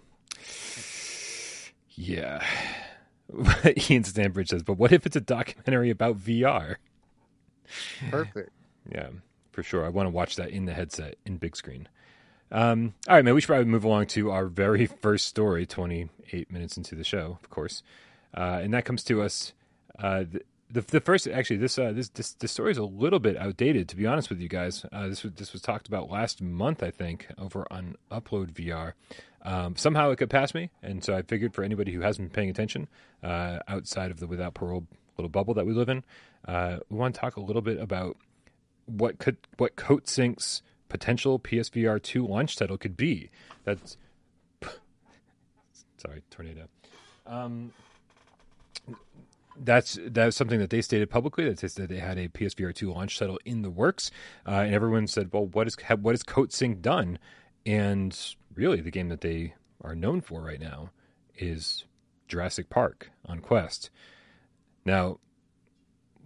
[1.95, 2.45] yeah.
[3.91, 6.77] Ian Stanbridge says, but what if it's a documentary about VR?
[8.11, 8.51] Perfect.
[8.91, 9.09] Yeah,
[9.53, 9.85] for sure.
[9.85, 11.89] I want to watch that in the headset in big screen.
[12.51, 13.35] Um, all right, man.
[13.35, 15.67] We should probably move along to our very first story.
[15.67, 17.83] Twenty-eight minutes into the show, of course,
[18.35, 19.53] uh, and that comes to us.
[19.99, 20.25] Uh,
[20.71, 23.89] the the first actually this uh this this, this story is a little bit outdated
[23.89, 24.85] to be honest with you guys.
[24.93, 28.93] Uh, this was this was talked about last month I think over on Upload VR.
[29.43, 32.35] Um, somehow it got past me, and so I figured for anybody who hasn't been
[32.35, 32.89] paying attention
[33.23, 36.05] uh, outside of the without parole little bubble that we live in,
[36.47, 38.17] uh, we want to talk a little bit about
[38.87, 43.31] what could what Coatsink's potential PSVR two launch title could be.
[43.65, 43.97] That's
[45.99, 46.69] sorry tornado.
[47.27, 47.73] Um,
[49.63, 52.93] that's that's something that they stated publicly that they said they had a PSVR two
[52.93, 54.11] launch title in the works,
[54.47, 57.19] uh, and everyone said, "Well, what is what has Coatsink done?"
[57.67, 58.19] And
[58.55, 60.91] really, the game that they are known for right now
[61.37, 61.85] is
[62.27, 63.91] Jurassic Park on Quest.
[64.85, 65.19] Now,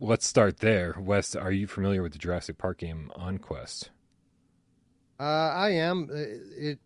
[0.00, 0.96] let's start there.
[0.98, 3.90] Wes, are you familiar with the Jurassic Park game on Quest?
[5.18, 6.08] Uh, I am.
[6.12, 6.78] It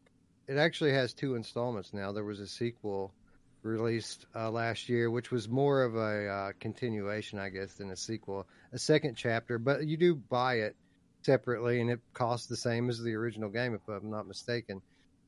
[0.49, 2.13] it actually has two installments now.
[2.13, 3.13] There was a sequel
[3.63, 7.97] released uh, last year, which was more of a uh, continuation, I guess, than a
[7.97, 9.59] sequel, a second chapter.
[9.59, 10.77] But you do buy it
[11.23, 14.81] separately, and it costs the same as the original game, if I'm not mistaken.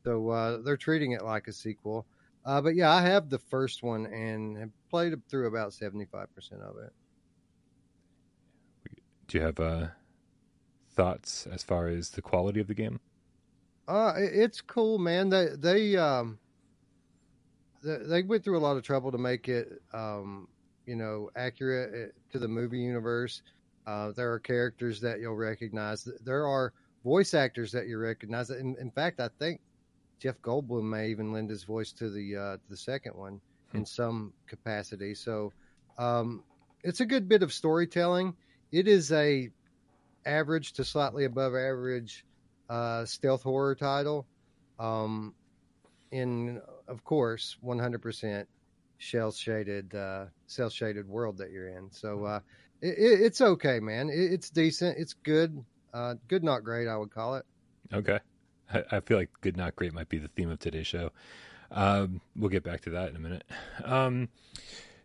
[0.05, 2.07] So uh, they're treating it like a sequel.
[2.45, 6.03] Uh, but yeah, I have the first one and have played through about 75%
[6.62, 6.93] of it.
[9.27, 9.88] Do you have uh,
[10.93, 13.01] thoughts as far as the quality of the game?
[13.87, 15.31] Uh, it's cool, man.
[15.31, 16.38] They they um
[17.83, 20.49] they went through a lot of trouble to make it um
[20.87, 23.43] you know accurate eh, to the movie universe.
[23.87, 26.07] Uh, there are characters that you'll recognize.
[26.25, 26.73] There are
[27.05, 28.51] voice actors that you recognize.
[28.51, 29.61] In, in fact, I think
[30.19, 33.79] Jeff Goldblum may even lend his voice to the uh, the second one hmm.
[33.79, 35.14] in some capacity.
[35.14, 35.53] So
[35.99, 36.43] um,
[36.83, 38.35] it's a good bit of storytelling.
[38.73, 39.51] It is a
[40.27, 42.25] average to slightly above average
[42.69, 44.27] uh, stealth horror title.
[44.79, 45.35] Um,
[46.11, 48.46] in of course 100%
[48.98, 51.90] shell shaded uh, cell shaded world that you're in.
[51.90, 52.40] So uh,
[52.81, 54.09] it, it's okay, man.
[54.11, 54.98] It, it's decent.
[54.98, 55.64] It's good.
[55.94, 56.88] Uh, good, not great.
[56.88, 57.46] I would call it.
[57.92, 58.18] Okay.
[58.72, 61.11] I, I, feel like good, not great might be the theme of today's show.
[61.70, 63.44] Um, we'll get back to that in a minute.
[63.85, 64.29] Um,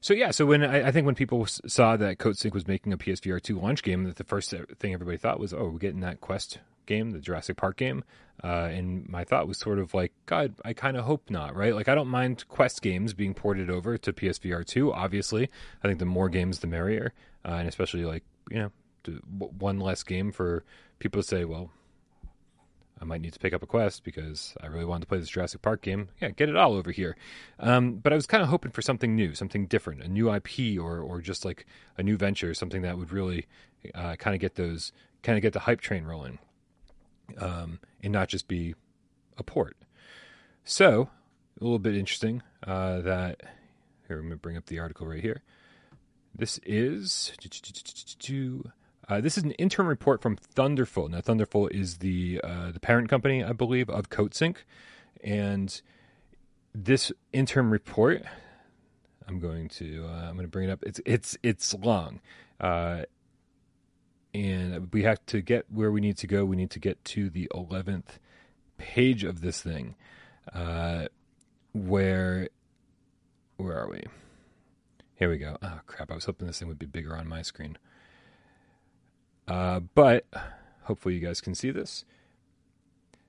[0.02, 2.98] so yeah, so when I, I, think when people saw that Coatsink was making a
[2.98, 6.20] PSVR two launch game, that the first thing everybody thought was, "Oh, we're getting that
[6.20, 8.04] Quest game, the Jurassic Park game."
[8.44, 11.76] Uh, and my thought was sort of like, God, I kind of hope not, right?
[11.76, 14.92] Like, I don't mind Quest games being ported over to PSVR two.
[14.92, 15.50] Obviously,
[15.84, 17.14] I think the more games, the merrier,
[17.46, 18.72] uh, and especially like you know,
[19.38, 20.64] one less game for
[21.00, 21.70] people to say, well,
[23.02, 25.30] I might need to pick up a quest because I really wanted to play this
[25.30, 26.08] Jurassic Park game.
[26.22, 27.18] Yeah, get it all over here.
[27.60, 30.80] Um, but I was kind of hoping for something new, something different, a new IP
[30.80, 31.66] or or just like
[31.98, 33.46] a new venture, something that would really
[33.94, 36.40] uh, kind of get those, kind of get the hype train rolling,
[37.38, 38.76] um, and not just be
[39.38, 39.76] a port.
[40.64, 41.10] So
[41.60, 43.42] a little bit interesting uh, that
[44.08, 44.18] here.
[44.18, 45.42] I'm going to bring up the article right here.
[46.36, 47.34] This is.
[49.10, 51.10] Uh, this is an interim report from Thunderful.
[51.10, 54.58] Now, Thunderful is the uh, the parent company, I believe, of Coatsink,
[55.22, 55.82] and
[56.74, 58.24] this interim report,
[59.28, 60.84] I'm going to uh, I'm going to bring it up.
[60.84, 62.22] It's it's it's long,
[62.60, 63.04] uh,
[64.34, 66.46] and we have to get where we need to go.
[66.46, 68.18] We need to get to the 11th
[68.78, 69.96] page of this thing,
[70.54, 71.06] uh,
[71.74, 72.50] where
[73.58, 74.04] where are we?
[75.16, 75.58] Here we go.
[75.62, 76.12] Oh crap!
[76.12, 77.78] I was hoping this thing would be bigger on my screen.
[79.48, 80.26] Uh, but
[80.84, 82.06] hopefully, you guys can see this.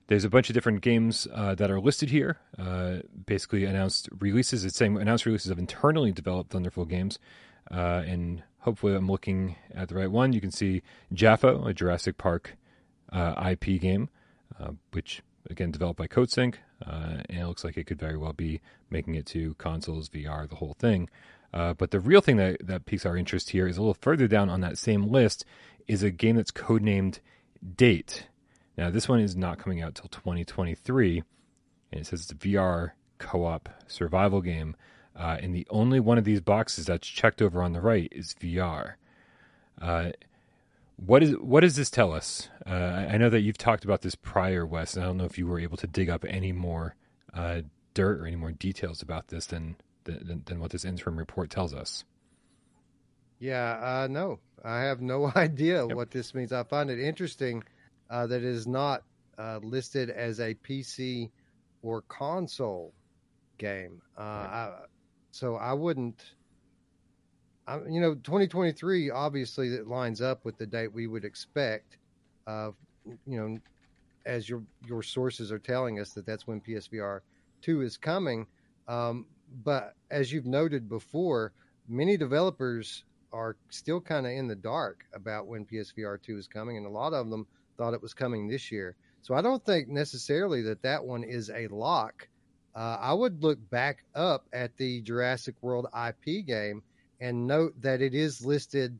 [0.07, 2.37] There's a bunch of different games uh, that are listed here.
[2.59, 4.65] Uh, basically, announced releases.
[4.65, 7.17] It's saying announced releases of internally developed Thunderful games,
[7.71, 10.33] uh, and hopefully, I'm looking at the right one.
[10.33, 10.81] You can see
[11.13, 12.55] Jaffo, a Jurassic Park
[13.11, 14.09] uh, IP game,
[14.59, 18.33] uh, which again developed by Coatsink, uh, and it looks like it could very well
[18.33, 21.09] be making it to consoles, VR, the whole thing.
[21.51, 24.49] but the real thing that, that piques our interest here is a little further down
[24.49, 25.45] on that same list
[25.87, 27.19] is a game that's codenamed
[27.75, 28.27] Date.
[28.77, 31.23] Now, this one is not coming out till 2023,
[31.91, 34.75] and it says it's a VR co-op survival game.
[35.15, 38.35] Uh, and the only one of these boxes that's checked over on the right is
[38.39, 38.93] VR.
[39.81, 40.11] Uh,
[40.97, 42.49] what is what does this tell us?
[42.65, 44.95] Uh, I know that you've talked about this prior, Wes.
[44.95, 46.95] And I don't know if you were able to dig up any more
[47.33, 47.61] uh,
[47.93, 49.75] dirt or any more details about this than,
[50.05, 52.03] than than what this interim report tells us.
[53.39, 55.95] Yeah, uh, no, I have no idea yep.
[55.95, 56.51] what this means.
[56.51, 57.63] I find it interesting
[58.09, 59.03] uh, that it is not
[59.37, 61.29] uh, listed as a PC
[61.81, 62.93] or console
[63.57, 64.01] game.
[64.17, 64.73] Uh, I,
[65.35, 66.23] so I wouldn't.
[67.67, 71.97] I, you know, 2023 obviously that lines up with the date we would expect.
[72.47, 72.71] Uh,
[73.27, 73.57] you know,
[74.25, 77.19] as your your sources are telling us that that's when PSVR
[77.61, 78.47] two is coming.
[78.87, 79.25] Um,
[79.65, 81.51] but as you've noted before,
[81.89, 86.77] many developers are still kind of in the dark about when PSVR 2 is coming,
[86.77, 87.45] and a lot of them
[87.77, 88.95] thought it was coming this year.
[89.21, 92.27] So I don't think necessarily that that one is a lock.
[92.75, 96.83] Uh, I would look back up at the Jurassic World IP game
[97.21, 98.99] and note that it is listed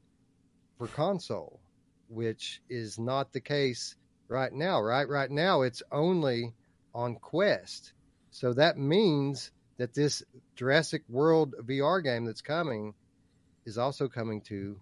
[0.78, 1.60] for console,
[2.08, 3.96] which is not the case
[4.30, 5.08] right now, right?
[5.08, 6.54] Right now, it's only
[6.94, 7.92] on Quest.
[8.32, 10.24] So that means that this
[10.56, 12.94] Jurassic World VR game that's coming
[13.66, 14.80] is also coming to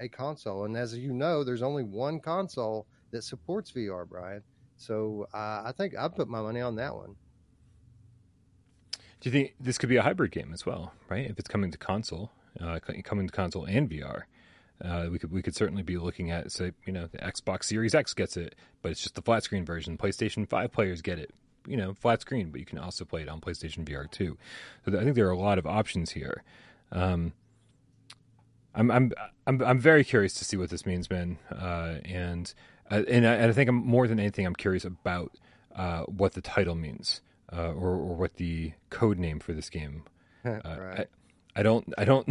[0.00, 0.64] a console.
[0.64, 4.42] And as you know, there's only one console that supports VR, Brian.
[4.76, 7.16] So uh, I think I'd put my money on that one.
[9.24, 11.24] Do you think this could be a hybrid game as well, right?
[11.24, 14.24] If it's coming to console, uh, coming to console and VR,
[14.84, 17.94] uh, we could we could certainly be looking at say you know the Xbox Series
[17.94, 19.96] X gets it, but it's just the flat screen version.
[19.96, 21.30] PlayStation Five players get it,
[21.66, 24.36] you know flat screen, but you can also play it on PlayStation VR too.
[24.84, 26.42] So I think there are a lot of options here.
[26.92, 27.32] Um,
[28.74, 29.12] I'm I'm
[29.46, 31.38] I'm I'm very curious to see what this means, man.
[31.50, 32.52] Uh, and
[32.90, 35.32] uh, and, I, and I think I'm more than anything, I'm curious about
[35.74, 40.04] uh, what the title means, uh, or or what the code name for this game.
[40.46, 41.00] Uh, right.
[41.00, 41.06] I,
[41.56, 42.28] I don't, I don't,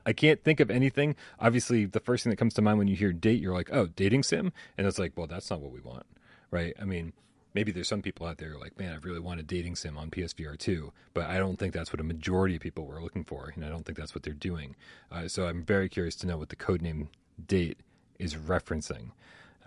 [0.06, 1.16] I can't think of anything.
[1.40, 3.86] Obviously, the first thing that comes to mind when you hear date, you're like, oh,
[3.86, 6.04] dating sim, and it's like, well, that's not what we want,
[6.50, 6.74] right?
[6.78, 7.14] I mean,
[7.54, 9.76] maybe there's some people out there who are like, man, I really want a dating
[9.76, 13.00] sim on PSVR 2, but I don't think that's what a majority of people were
[13.00, 14.74] looking for, and I don't think that's what they're doing.
[15.10, 17.08] Uh, so I'm very curious to know what the codename
[17.46, 17.78] date
[18.18, 19.12] is referencing.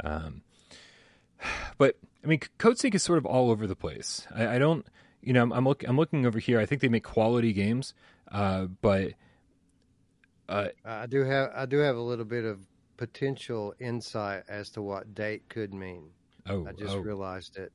[0.03, 0.41] Um,
[1.77, 4.27] but I mean, Coatsink is sort of all over the place.
[4.35, 4.85] I, I don't,
[5.21, 6.59] you know, I'm, I'm, look, I'm looking over here.
[6.59, 7.93] I think they make quality games,
[8.29, 9.13] uh, but
[10.49, 12.59] uh, I do have I do have a little bit of
[12.97, 16.09] potential insight as to what date could mean.
[16.49, 17.71] oh, I just oh, realized it.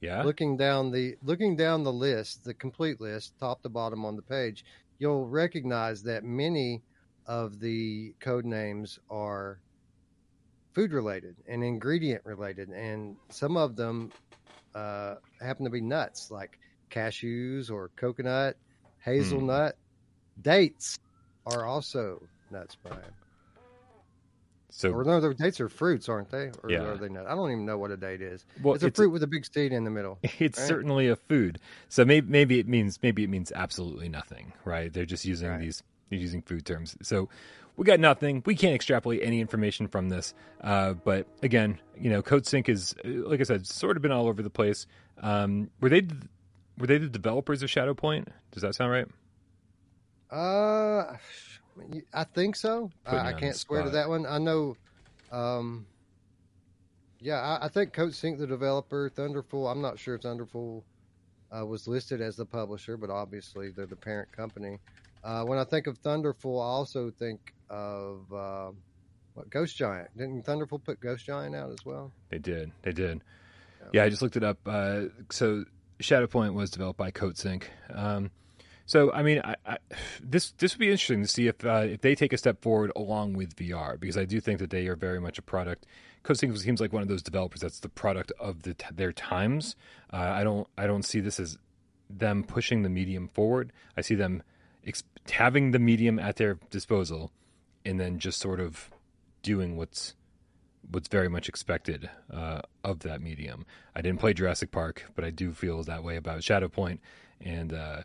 [0.00, 4.16] yeah, Looking down the looking down the list, the complete list, top to bottom on
[4.16, 4.64] the page,
[4.98, 6.82] you'll recognize that many
[7.26, 9.60] of the code names are
[10.74, 14.12] food related and ingredient related, and some of them
[14.74, 16.58] uh, happen to be nuts like
[16.90, 18.56] cashews or coconut,
[19.04, 19.76] hazelnut.
[20.40, 20.96] Dates
[21.46, 23.14] are also nuts, Brian.
[24.70, 26.50] so Or no, the dates are fruits, aren't they?
[26.62, 26.92] Or Yeah.
[26.92, 27.26] are they not?
[27.26, 28.44] I don't even know what a date is.
[28.56, 30.20] well, it's a fruit with a big seed in the middle.
[30.38, 30.66] it's right?
[30.66, 31.58] certainly a food.
[31.88, 34.92] So maybe maybe it means maybe it means absolutely nothing, right?
[34.92, 35.58] They're just using Right.
[35.58, 36.96] these using food terms.
[37.02, 37.28] So
[37.76, 38.42] we got nothing.
[38.44, 40.34] We can't extrapolate any information from this.
[40.60, 44.26] Uh, but again, you know, Coatsink is uh, like I said, sort of been all
[44.26, 44.86] over the place.
[45.20, 46.06] Um, were they
[46.78, 48.28] were they the developers of Shadowpoint?
[48.50, 49.06] Does that sound right?
[50.30, 51.16] Uh,
[52.12, 52.90] I think so.
[53.04, 54.26] Putting I, I can't swear to that one.
[54.26, 54.76] I know.
[55.30, 55.86] Um,
[57.20, 59.68] yeah, I, I think Coatsink, the developer, Thunderful.
[59.68, 60.84] I'm not sure if Thunderful
[61.56, 64.78] uh, was listed as the publisher, but obviously they're the parent company.
[65.22, 68.70] Uh, when I think of Thunderful, I also think of uh,
[69.34, 70.08] what Ghost Giant.
[70.16, 72.12] Didn't Thunderful put Ghost Giant out as well?
[72.28, 72.70] They did.
[72.82, 73.22] They did.
[73.80, 73.88] Yeah.
[73.94, 74.58] Yeah, I just looked it up.
[74.66, 75.64] Uh, so
[76.00, 77.64] Shadowpoint was developed by Coatsink.
[77.92, 78.30] Um,
[78.84, 79.78] so I mean, I, I,
[80.22, 82.92] this this would be interesting to see if uh, if they take a step forward
[82.94, 85.86] along with VR because I do think that they are very much a product.
[86.24, 89.76] Coatsink seems like one of those developers that's the product of the, their times.
[90.12, 91.58] Uh, I don't I don't see this as
[92.10, 93.72] them pushing the medium forward.
[93.96, 94.42] I see them
[94.86, 97.30] ex- having the medium at their disposal
[97.84, 98.90] and then just sort of
[99.42, 100.14] doing what's
[100.90, 103.64] what's very much expected uh, of that medium.
[103.94, 106.70] I didn't play Jurassic Park, but I do feel that way about Shadow
[107.40, 108.02] and uh,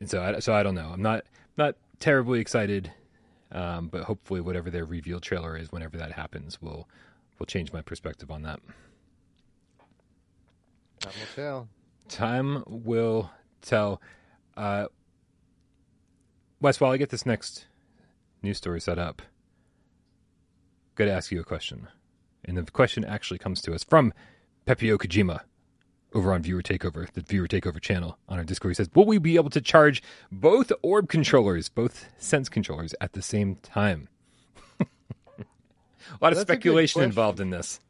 [0.00, 0.90] and so I, so I don't know.
[0.92, 1.24] I'm not
[1.56, 2.92] not terribly excited,
[3.52, 6.88] um, but hopefully whatever their reveal trailer is, whenever that happens, will
[7.38, 8.60] will change my perspective on that.
[11.00, 11.68] Time will tell.
[12.08, 13.30] Time will
[13.62, 14.00] tell.
[14.56, 14.86] Uh,
[16.60, 17.66] Wes, while I get this next
[18.42, 19.22] news story set up,
[20.94, 21.88] got to ask you a question.
[22.44, 24.12] And the question actually comes to us from
[24.66, 25.40] Pepio Kojima
[26.12, 28.72] over on Viewer Takeover, the Viewer Takeover channel on our Discord.
[28.72, 33.12] He says, Will we be able to charge both orb controllers, both sense controllers at
[33.12, 34.08] the same time?
[34.80, 34.84] a
[36.20, 37.80] lot of a good speculation involved in this.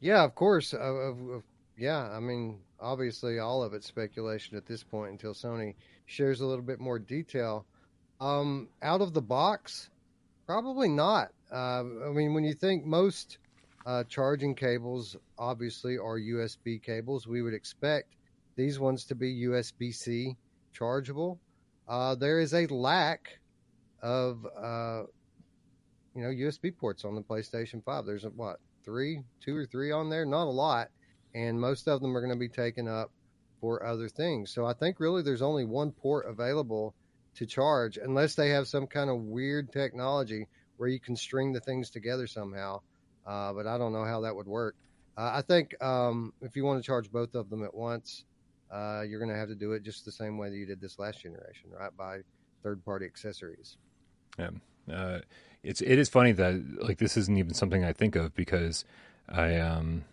[0.00, 0.72] Yeah, of course.
[0.72, 1.42] Of, of, of-
[1.76, 5.74] yeah, I mean, obviously, all of it's speculation at this point until Sony
[6.06, 7.66] shares a little bit more detail.
[8.20, 9.90] Um, out of the box,
[10.46, 11.28] probably not.
[11.52, 13.38] Uh, I mean, when you think most
[13.86, 18.16] uh, charging cables, obviously, are USB cables, we would expect
[18.56, 20.36] these ones to be USB C
[20.72, 21.38] chargeable.
[21.88, 23.38] Uh, there is a lack
[24.02, 25.02] of, uh,
[26.14, 28.04] you know, USB ports on the PlayStation 5.
[28.04, 30.88] There's what, three, two or three on there, not a lot,
[31.34, 33.10] and most of them are going to be taken up
[33.60, 34.50] for other things.
[34.50, 36.94] So I think really there's only one port available
[37.38, 40.46] to charge, unless they have some kind of weird technology
[40.76, 42.80] where you can string the things together somehow.
[43.26, 44.74] Uh, but I don't know how that would work.
[45.16, 48.24] Uh, I think um, if you want to charge both of them at once,
[48.70, 50.80] uh, you're going to have to do it just the same way that you did
[50.80, 51.96] this last generation, right?
[51.96, 52.20] By
[52.62, 53.76] third-party accessories.
[54.38, 54.50] Yeah.
[54.92, 55.20] Uh,
[55.62, 58.84] it's it is funny that like this isn't even something I think of because
[59.28, 60.04] I um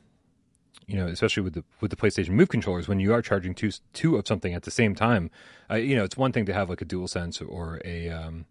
[0.88, 3.72] you know especially with the with the PlayStation Move controllers when you are charging two
[3.94, 5.30] two of something at the same time
[5.70, 8.46] uh, you know it's one thing to have like a Dual Sense or a um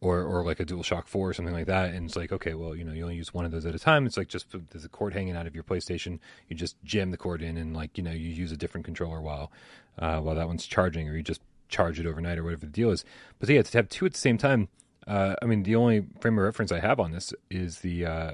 [0.00, 2.54] or or like a Dual Shock Four or something like that and it's like okay
[2.54, 4.06] well you know you only use one of those at a time.
[4.06, 6.18] It's like just there's a cord hanging out of your PlayStation.
[6.48, 9.20] You just jam the cord in and like you know you use a different controller
[9.20, 9.52] while
[9.98, 12.90] uh, while that one's charging or you just charge it overnight or whatever the deal
[12.90, 13.04] is.
[13.38, 14.68] But yeah to have two at the same time
[15.08, 18.32] uh, I mean, the only frame of reference I have on this is the uh,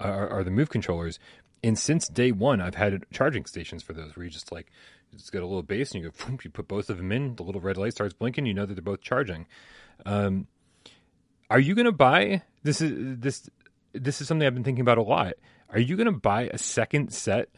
[0.00, 1.18] are, are the move controllers,
[1.62, 4.70] and since day one, I've had charging stations for those where you just like
[5.12, 7.36] just get a little base and you go, you put both of them in.
[7.36, 8.46] The little red light starts blinking.
[8.46, 9.46] You know that they're both charging.
[10.04, 10.46] Um,
[11.50, 12.80] are you going to buy this?
[12.80, 13.48] Is this
[13.92, 15.34] this is something I've been thinking about a lot.
[15.68, 17.48] Are you going to buy a second set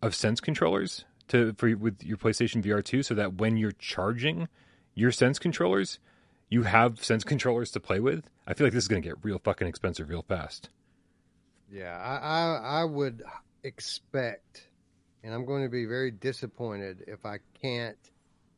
[0.00, 4.48] of Sense controllers to for with your PlayStation VR two, so that when you're charging
[4.94, 5.98] your Sense controllers,
[6.48, 8.30] you have Sense controllers to play with?
[8.46, 10.70] I feel like this is going to get real fucking expensive real fast.
[11.70, 13.22] Yeah, I, I I would
[13.62, 14.68] expect,
[15.22, 17.98] and I'm going to be very disappointed if I can't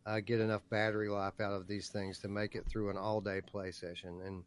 [0.07, 3.21] uh, get enough battery life out of these things to make it through an all
[3.21, 4.21] day play session.
[4.25, 4.45] And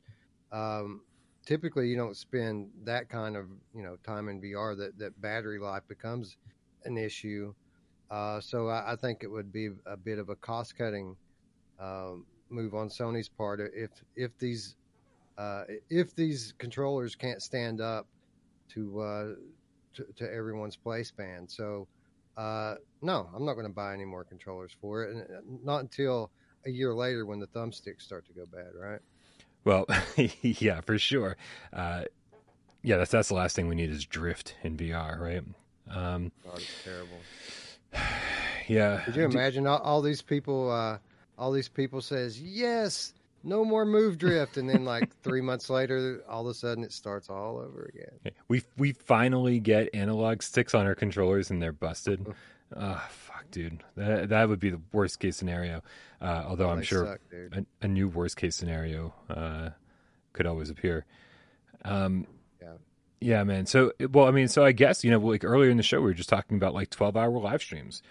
[0.52, 1.02] um,
[1.46, 5.60] typically, you don't spend that kind of you know time in VR that that battery
[5.60, 6.38] life becomes
[6.86, 7.54] an issue.
[8.10, 11.16] Uh, so I, I, think it would be a bit of a cost cutting
[11.80, 14.76] um, move on Sony's part if if these
[15.38, 18.08] uh, if these controllers can't stand up
[18.70, 19.28] to uh,
[19.96, 21.48] to, to, everyone's play span.
[21.48, 21.88] So
[22.38, 25.82] uh, no, I'm not going to buy any more controllers for it, and uh, not
[25.82, 26.32] until
[26.66, 29.00] a year later when the thumbsticks start to go bad, right?
[29.66, 29.86] Well,
[30.42, 31.38] yeah, for sure.
[31.72, 32.04] Uh,
[32.82, 35.44] yeah, that's that's the last thing we need is drift in VR, right?
[35.90, 37.20] Um, God, it's terrible.
[38.70, 39.02] Yeah.
[39.02, 40.72] Could you imagine all, all these people?
[40.72, 40.98] Uh,
[41.38, 46.24] all these people says yes, no more move drift, and then like three months later,
[46.28, 48.34] all of a sudden it starts all over again.
[48.48, 52.26] We we finally get analog sticks on our controllers, and they're busted.
[52.76, 55.84] oh, fuck, dude, that that would be the worst case scenario.
[56.22, 57.20] Uh, although I'm sure suck,
[57.54, 59.72] a, a, new worst case scenario uh,
[60.32, 61.06] could always appear.
[61.84, 62.26] Um,
[62.62, 62.68] yeah.
[63.20, 63.66] Yeah, man.
[63.66, 66.06] So, well, I mean, so I guess you know, like earlier in the show, we
[66.06, 68.02] were just talking about like 12 hour live streams.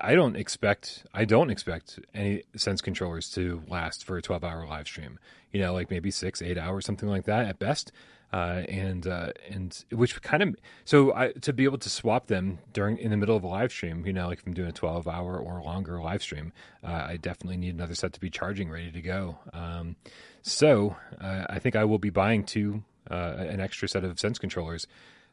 [0.00, 4.66] I don't expect I don't expect any sense controllers to last for a 12 hour
[4.66, 5.18] live stream.
[5.52, 7.92] You know, like maybe six, eight hours, something like that at best.
[8.32, 12.60] Uh, and uh, and which kind of so I, to be able to swap them
[12.72, 14.72] during in the middle of a live stream, you know, like if I'm doing a
[14.72, 16.52] 12 hour or longer live stream,
[16.84, 19.38] uh, I definitely need another set to be charging, ready to go.
[19.52, 19.96] Um,
[20.42, 24.38] so uh, I think I will be buying two uh, an extra set of sense
[24.38, 24.86] controllers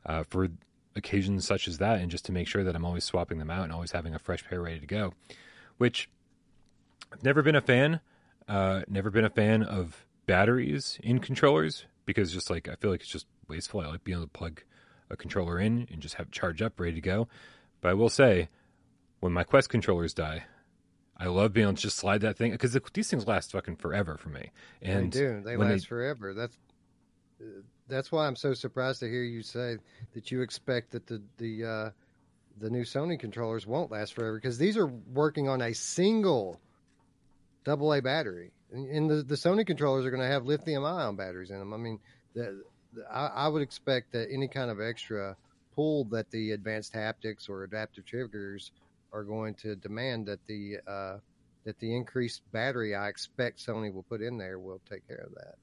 [0.08, 0.50] uh, for
[0.98, 3.64] occasions such as that, and just to make sure that I'm always swapping them out
[3.64, 5.14] and always having a fresh pair ready to go.
[5.78, 6.10] Which
[7.14, 8.02] I've never been a fan.
[8.48, 13.02] Uh, never been a fan of batteries in controllers because just like I feel like
[13.02, 13.82] it's just wasteful.
[13.82, 14.64] I like being able to plug
[15.10, 17.28] a controller in and just have it charge up, ready to go.
[17.82, 18.50] But I will say,
[19.20, 20.46] when my Quest controllers die,
[21.18, 24.18] I love being able to just slide that thing because these things last fucking forever
[24.18, 24.52] for me.
[24.82, 25.42] And they do.
[25.44, 26.34] They last they, forever.
[26.34, 26.58] That's
[27.88, 29.78] that's why I'm so surprised to hear you say
[30.14, 31.90] that you expect that the the uh,
[32.60, 36.60] the new Sony controllers won't last forever because these are working on a single
[37.68, 41.60] AA battery, and the, the Sony controllers are going to have lithium ion batteries in
[41.60, 41.74] them.
[41.74, 42.00] I mean,
[42.34, 42.64] the,
[42.94, 45.36] the, I, I would expect that any kind of extra
[45.76, 48.72] pull that the advanced haptics or adaptive triggers
[49.14, 51.18] are going to demand that the uh,
[51.66, 55.36] that the increased battery I expect Sony will put in there will take care of
[55.36, 55.56] that.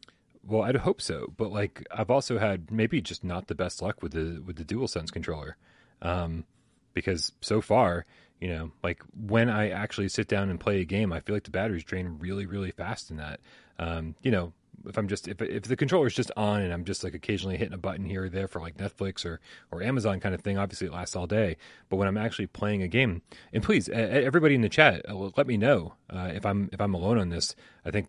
[0.47, 4.03] Well, I'd hope so, but like I've also had maybe just not the best luck
[4.03, 5.57] with the with the DualSense controller,
[6.03, 6.45] um,
[6.92, 8.05] because so far,
[8.40, 11.45] you know, like when I actually sit down and play a game, I feel like
[11.45, 13.40] the batteries drain really, really fast in that.
[13.78, 14.53] Um, you know,
[14.86, 17.57] if I'm just if if the controller is just on and I'm just like occasionally
[17.57, 19.40] hitting a button here or there for like Netflix or
[19.70, 21.57] or Amazon kind of thing, obviously it lasts all day.
[21.88, 23.22] But when I'm actually playing a game,
[23.53, 26.95] and please, everybody in the chat, uh, let me know uh, if I'm if I'm
[26.95, 27.55] alone on this.
[27.84, 28.09] I think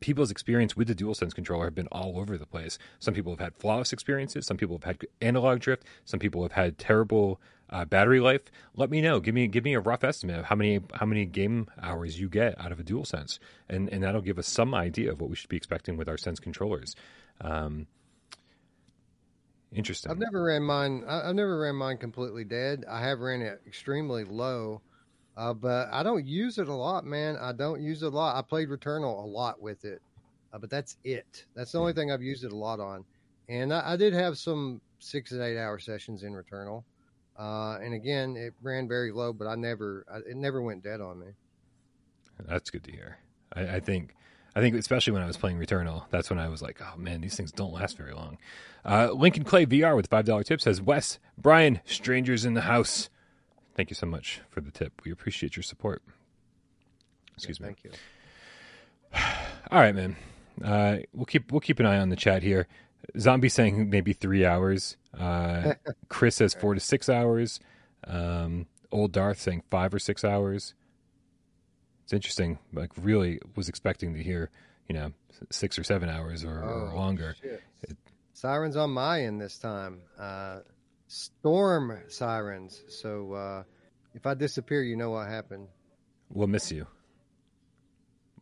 [0.00, 2.78] people's experience with the DualSense controller have been all over the place.
[2.98, 4.46] Some people have had flawless experiences.
[4.46, 5.84] Some people have had analog drift.
[6.04, 7.40] Some people have had terrible
[7.70, 8.42] uh, battery life.
[8.76, 9.20] Let me know.
[9.20, 12.28] Give me give me a rough estimate of how many how many game hours you
[12.28, 13.38] get out of a DualSense,
[13.68, 16.18] and and that'll give us some idea of what we should be expecting with our
[16.18, 16.94] Sense controllers.
[17.40, 17.86] Um,
[19.72, 20.10] interesting.
[20.10, 21.04] I've never ran mine.
[21.08, 22.84] I've never ran mine completely dead.
[22.88, 24.82] I have ran it extremely low
[25.36, 27.36] uh, but I don't use it a lot, man.
[27.36, 28.36] I don't use it a lot.
[28.36, 30.00] I played Returnal a lot with it,
[30.52, 31.46] uh, but that's it.
[31.54, 33.04] That's the only thing I've used it a lot on.
[33.48, 36.84] And I, I did have some six and eight hour sessions in Returnal.
[37.36, 41.00] Uh, and again, it ran very low, but I never, I, it never went dead
[41.00, 41.26] on me.
[42.46, 43.18] That's good to hear.
[43.52, 44.14] I, I, think,
[44.54, 47.20] I think especially when I was playing Returnal, that's when I was like, oh man,
[47.20, 48.38] these things don't last very long.
[48.84, 53.10] Uh, Lincoln Clay VR with five dollar tip says, Wes, Brian, strangers in the house.
[53.74, 55.02] Thank you so much for the tip.
[55.04, 56.02] We appreciate your support.
[57.34, 57.74] Excuse yeah, me.
[57.74, 57.90] Thank you.
[59.70, 60.16] All right, man.
[60.62, 62.68] Uh, we'll keep we'll keep an eye on the chat here.
[63.18, 64.96] Zombie saying maybe three hours.
[65.18, 65.74] Uh,
[66.08, 67.60] Chris says four to six hours.
[68.06, 70.74] Um, Old Darth saying five or six hours.
[72.04, 72.58] It's interesting.
[72.72, 74.50] Like, really was expecting to hear,
[74.88, 75.12] you know,
[75.50, 77.34] six or seven hours or, oh, or longer.
[77.42, 77.96] It,
[78.34, 80.00] Sirens on my end this time.
[80.18, 80.60] Uh,
[81.06, 82.82] storm sirens.
[82.88, 83.62] So uh,
[84.14, 85.68] if I disappear, you know what happened.
[86.30, 86.86] We'll miss you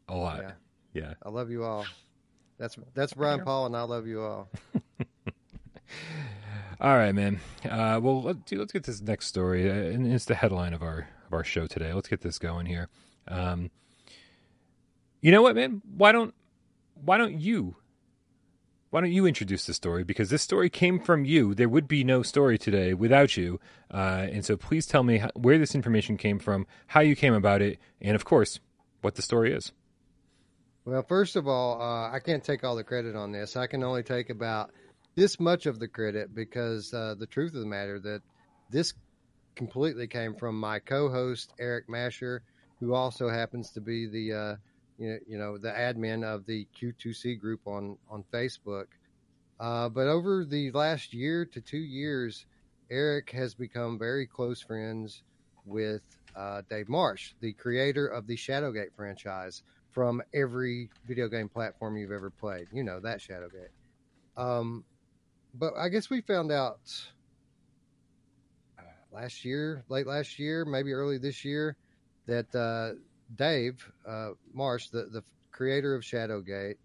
[0.08, 0.42] a lot.
[0.42, 0.52] Yeah.
[0.94, 1.14] Yeah.
[1.22, 1.86] I love you all.
[2.58, 4.48] That's that's Brian Paul, and I love you all.
[6.80, 7.38] All right, man.
[7.64, 10.82] Uh, well, let, dude, let's get this next story, uh, and it's the headline of
[10.82, 11.92] our of our show today.
[11.92, 12.88] Let's get this going here.
[13.28, 13.70] Um,
[15.20, 15.80] you know what, man?
[15.96, 16.34] Why don't
[17.04, 17.76] why don't you
[18.92, 20.04] why don't you introduce the story?
[20.04, 21.54] Because this story came from you.
[21.54, 23.58] There would be no story today without you.
[23.90, 27.32] Uh, and so, please tell me how, where this information came from, how you came
[27.32, 28.60] about it, and of course,
[29.00, 29.72] what the story is.
[30.84, 33.56] Well, first of all, uh, I can't take all the credit on this.
[33.56, 34.72] I can only take about
[35.14, 38.20] this much of the credit because uh, the truth of the matter that
[38.68, 38.92] this
[39.54, 42.42] completely came from my co-host Eric Masher,
[42.78, 44.56] who also happens to be the uh,
[45.02, 48.86] you know, the admin of the Q2C group on on Facebook.
[49.60, 52.46] Uh, but over the last year to two years,
[52.90, 55.22] Eric has become very close friends
[55.64, 56.02] with
[56.34, 62.12] uh, Dave Marsh, the creator of the Shadowgate franchise from every video game platform you've
[62.12, 62.66] ever played.
[62.72, 63.70] You know that Shadowgate.
[64.36, 64.84] Um,
[65.54, 66.80] but I guess we found out
[68.78, 68.82] uh,
[69.12, 71.76] last year, late last year, maybe early this year,
[72.26, 72.98] that uh,
[73.36, 76.76] Dave uh, Marsh, the, the creator of Shadowgate,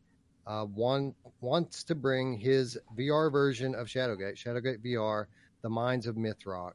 [0.45, 5.26] uh, one, wants to bring his VR version of Shadowgate, Shadowgate VR,
[5.62, 6.74] The Mines of Mythrok,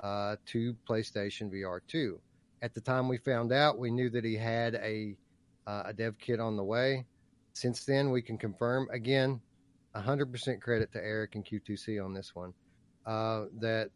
[0.00, 2.20] uh, to PlayStation VR 2.
[2.62, 5.16] At the time we found out, we knew that he had a,
[5.66, 7.04] uh, a dev kit on the way.
[7.52, 9.40] Since then, we can confirm again
[9.96, 12.54] 100% credit to Eric and Q2C on this one.
[13.06, 13.90] Uh, that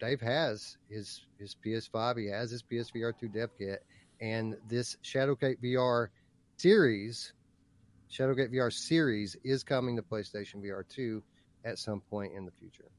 [0.00, 3.84] Dave has his his PS5, he has his PSVR 2 dev kit,
[4.20, 6.08] and this Shadowgate VR
[6.56, 7.32] series,
[8.10, 11.22] Shadowgate VR series, is coming to PlayStation VR 2
[11.64, 12.90] at some point in the future.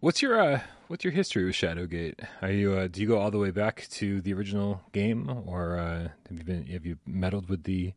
[0.00, 2.14] What's your uh, what's your history with Shadowgate?
[2.42, 5.78] Are you uh, do you go all the way back to the original game, or
[5.78, 7.92] uh, have you been have you meddled with the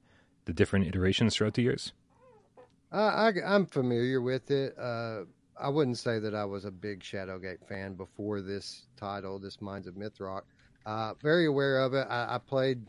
[0.45, 1.93] the different iterations throughout the years?
[2.91, 4.77] Uh, I, am familiar with it.
[4.77, 5.21] Uh,
[5.59, 9.87] I wouldn't say that I was a big Shadowgate fan before this title, this Mines
[9.87, 10.41] of Mythrok.
[10.85, 12.05] Uh, very aware of it.
[12.09, 12.81] I, I played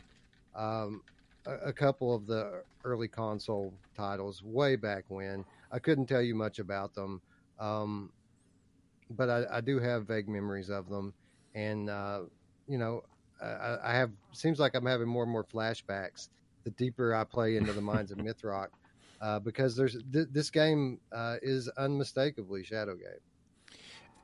[0.55, 1.01] um,
[1.45, 5.45] a, a, couple of the early console titles way back when.
[5.71, 7.21] I couldn't tell you much about them,
[7.59, 8.11] um,
[9.11, 11.13] but I, I, do have vague memories of them.
[11.53, 12.21] And uh,
[12.67, 13.03] you know,
[13.41, 16.29] I, I have seems like I'm having more and more flashbacks
[16.65, 18.67] the deeper I play into the minds of Mythrok
[19.21, 23.21] uh, because there's th- this game uh, is unmistakably Shadowgate.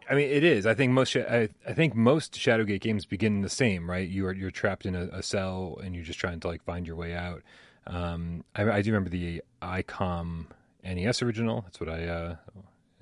[0.10, 0.66] I mean, it is.
[0.66, 1.16] I think most.
[1.16, 4.08] I, I, think most Shadowgate games begin the same, right?
[4.08, 6.86] You are you're trapped in a, a cell and you're just trying to like find
[6.86, 7.44] your way out.
[7.88, 10.48] Um, I, I, do remember the ICOM
[10.84, 11.62] NES original.
[11.62, 12.06] That's what I.
[12.06, 12.36] Uh,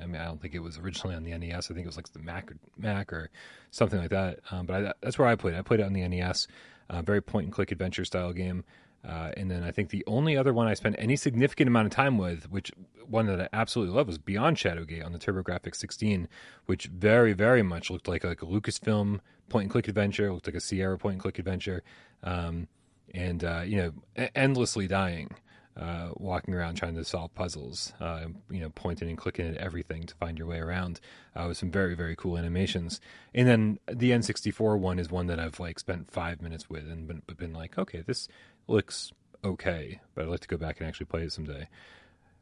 [0.01, 1.69] I mean, I don't think it was originally on the NES.
[1.69, 3.29] I think it was like the Mac or Mac or
[3.71, 4.39] something like that.
[4.51, 5.55] Um, but I, that's where I played.
[5.55, 6.47] I played it on the NES.
[6.89, 8.63] Uh, very point and click adventure style game.
[9.07, 11.91] Uh, and then I think the only other one I spent any significant amount of
[11.91, 12.71] time with, which
[13.07, 16.27] one that I absolutely love, was Beyond Shadowgate on the TurboGrafx 16,
[16.65, 20.55] which very, very much looked like like a Lucasfilm point and click adventure, looked like
[20.55, 21.83] a Sierra point and click adventure,
[22.23, 22.67] um,
[23.13, 25.31] and uh, you know, endlessly dying,
[25.79, 30.03] uh, walking around trying to solve puzzles, uh, you know, pointing and clicking at everything
[30.03, 30.99] to find your way around,
[31.35, 32.99] uh, with some very, very cool animations.
[33.33, 37.07] And then the N64 one is one that I've like spent five minutes with and
[37.07, 38.27] been, been like, okay, this
[38.69, 39.11] looks
[39.43, 41.67] okay, but I'd like to go back and actually play it someday.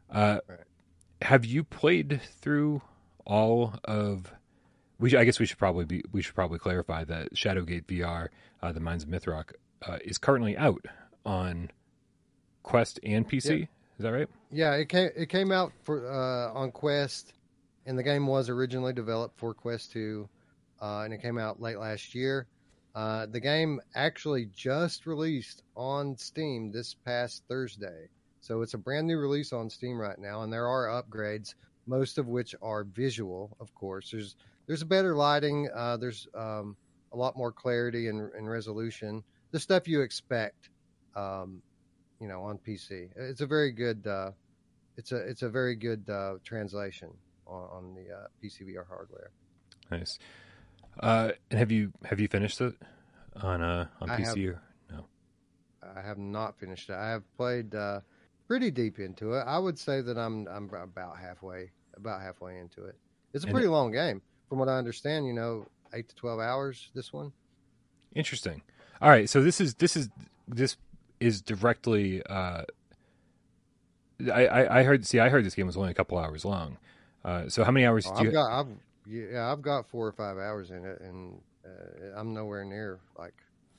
[0.10, 0.60] Uh, right.
[1.22, 2.82] Have you played through
[3.26, 4.32] all of?
[5.00, 8.30] We I guess we should probably be we should probably clarify that Shadowgate VR,
[8.62, 9.52] uh, the Mines of Mythrok,
[9.88, 10.86] uh, is currently out
[11.26, 11.72] on
[12.64, 13.60] Quest and PC.
[13.60, 13.66] Yeah.
[13.98, 14.28] Is that right?
[14.52, 17.34] Yeah, it came it came out for uh, on Quest,
[17.86, 20.30] and the game was originally developed for Quest Two,
[20.82, 22.48] uh, and it came out late last year.
[22.96, 28.08] Uh, the game actually just released on Steam this past Thursday.
[28.42, 31.54] So it's a brand new release on Steam right now, and there are upgrades,
[31.86, 34.12] most of which are visual, of course.
[34.12, 34.36] There's
[34.68, 36.76] there's better lighting, uh, there's um,
[37.14, 40.70] a lot more clarity and, and, resolution, the stuff you expect,
[41.16, 41.62] um,
[42.20, 43.10] you know, on PC.
[43.16, 44.32] It's a very good, uh,
[44.98, 47.10] it's a it's a very good uh, translation
[47.46, 49.32] on, on the uh, PC VR hardware.
[49.92, 50.20] Nice.
[51.00, 52.74] Uh, and have you have you finished it
[53.42, 55.06] on uh on I PC have, or no?
[55.96, 56.94] I have not finished it.
[56.96, 58.02] I have played uh,
[58.48, 59.44] pretty deep into it.
[59.46, 62.96] I would say that I'm I'm about halfway about halfway into it.
[63.34, 65.28] It's a pretty it, long game, from what I understand.
[65.28, 66.90] You know, eight to twelve hours.
[66.96, 67.32] This one.
[68.16, 68.62] Interesting.
[69.02, 70.10] All right, so this is this is
[70.48, 70.78] this
[71.20, 72.24] is directly.
[72.24, 72.64] Uh,
[74.34, 75.06] I, I, I heard.
[75.06, 76.78] See, I heard this game was only a couple hours long.
[77.24, 78.32] Uh, so how many hours Oh, do I've you?
[78.32, 78.68] got, I've,
[79.08, 83.34] yeah, I've got four or five hours in it, and uh, I'm nowhere near like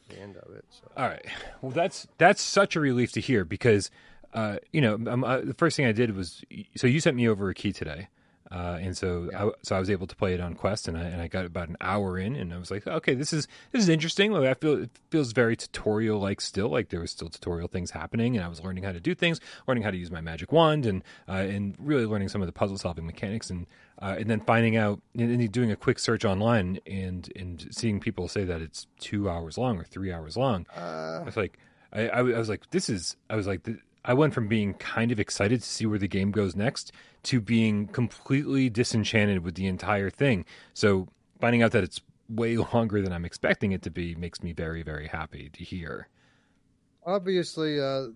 [0.09, 0.64] the end of it.
[0.70, 1.24] So All right.
[1.61, 3.91] Well, that's that's such a relief to hear because,
[4.33, 6.45] uh, you know, um, uh, the first thing I did was
[6.76, 8.09] so you sent me over a key today,
[8.51, 9.46] uh, and so Yeah.
[9.46, 11.44] I, so I was able to play it on Quest, and I and I got
[11.44, 14.32] about an hour in, and I was like, okay, this is this is interesting.
[14.32, 17.90] Like, I feel it feels very tutorial like still, like there was still tutorial things
[17.90, 20.53] happening, and I was learning how to do things, learning how to use my magic
[20.53, 23.66] wand, and uh, and really learning some of the puzzle solving mechanics, and
[24.01, 28.28] uh, and then finding out and doing a quick search online and and seeing people
[28.28, 30.66] say that it's two hours long or three hours long.
[30.74, 31.59] I uh, was like,
[31.92, 33.16] I, I, I was like, this is.
[33.28, 33.68] I was like,
[34.09, 36.93] I went from being kind of excited to see where the game goes next
[37.25, 40.45] to being completely disenchanted with the entire thing.
[40.75, 41.09] So
[41.41, 44.83] finding out that it's way longer than I'm expecting it to be makes me very,
[44.83, 46.09] very happy to hear.
[47.05, 48.09] obviously, uh,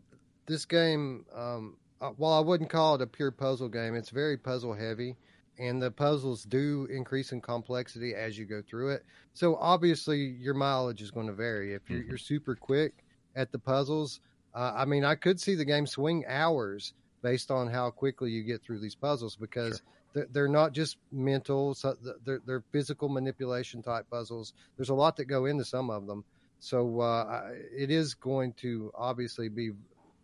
[0.46, 4.36] this game, um, uh, while I wouldn't call it a pure puzzle game, it's very
[4.36, 5.18] puzzle heavy,
[5.58, 9.04] and the puzzles do increase in complexity as you go through it.
[9.34, 11.74] So obviously, your mileage is going to vary.
[11.74, 12.08] If you're, Mhm.
[12.08, 13.04] you're super quick
[13.36, 14.20] at the puzzles,
[14.54, 18.42] uh, I mean, I could see the game swing hours based on how quickly you
[18.42, 19.82] get through these puzzles because.
[20.14, 21.96] They're, they're not just mental; so
[22.26, 24.52] they're, they're physical manipulation type puzzles.
[24.76, 26.22] There's a lot that go into some of them,
[26.60, 29.70] so uh, it is going to obviously be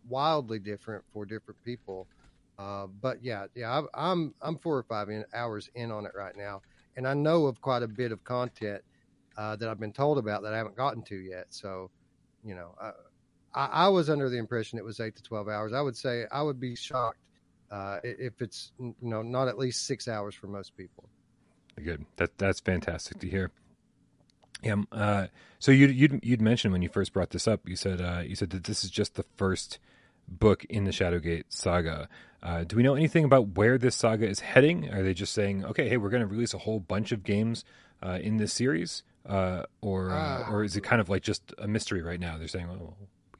[0.07, 2.07] wildly different for different people.
[2.59, 6.11] Uh, but yeah, yeah, I, I'm I'm four or five in, hours in on it
[6.15, 6.61] right now,
[6.95, 8.83] and I know of quite a bit of content
[9.37, 11.47] uh, that I've been told about that I haven't gotten to yet.
[11.49, 11.89] So,
[12.43, 12.91] you know, I,
[13.59, 15.73] I, I was under the impression it was eight to twelve hours.
[15.73, 17.19] I would say I would be shocked
[17.71, 21.03] uh, if it's you know not at least six hours for most people.
[21.83, 22.05] Good.
[22.15, 23.51] That that's fantastic to hear.
[24.63, 24.73] Yeah.
[24.73, 25.27] um, Uh,
[25.59, 28.35] so you you'd you'd mentioned when you first brought this up, you said uh, you
[28.35, 29.79] said that this is just the first
[30.27, 32.07] book in the Shadowgate saga.
[32.41, 34.89] Uh, do we know anything about where this saga is heading?
[34.93, 37.65] Are they just saying, okay, hey, we're going to release a whole bunch of games
[38.01, 41.67] uh, in this series, uh, or uh, or is it kind of like just a
[41.67, 42.37] mystery right now?
[42.37, 42.93] They're saying, oh,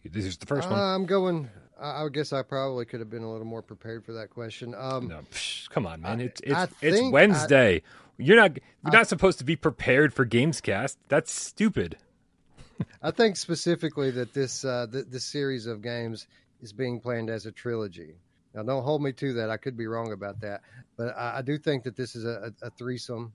[0.05, 0.79] this is the first one.
[0.79, 1.49] I'm going.
[1.79, 4.73] I I guess I probably could have been a little more prepared for that question.
[4.75, 6.19] Um, No, psh, come on, man!
[6.19, 7.81] I- It's it's it's Wednesday.
[8.17, 10.97] You're not you're I- not supposed to be prepared for Gamescast.
[11.07, 11.97] That's stupid.
[13.01, 16.27] I think specifically that this uh, th- this series of games
[16.61, 18.15] is being planned as a trilogy.
[18.53, 19.49] Now, don't hold me to that.
[19.49, 20.61] I could be wrong about that,
[20.97, 23.31] but I, I do think that this is a, a, a threesome.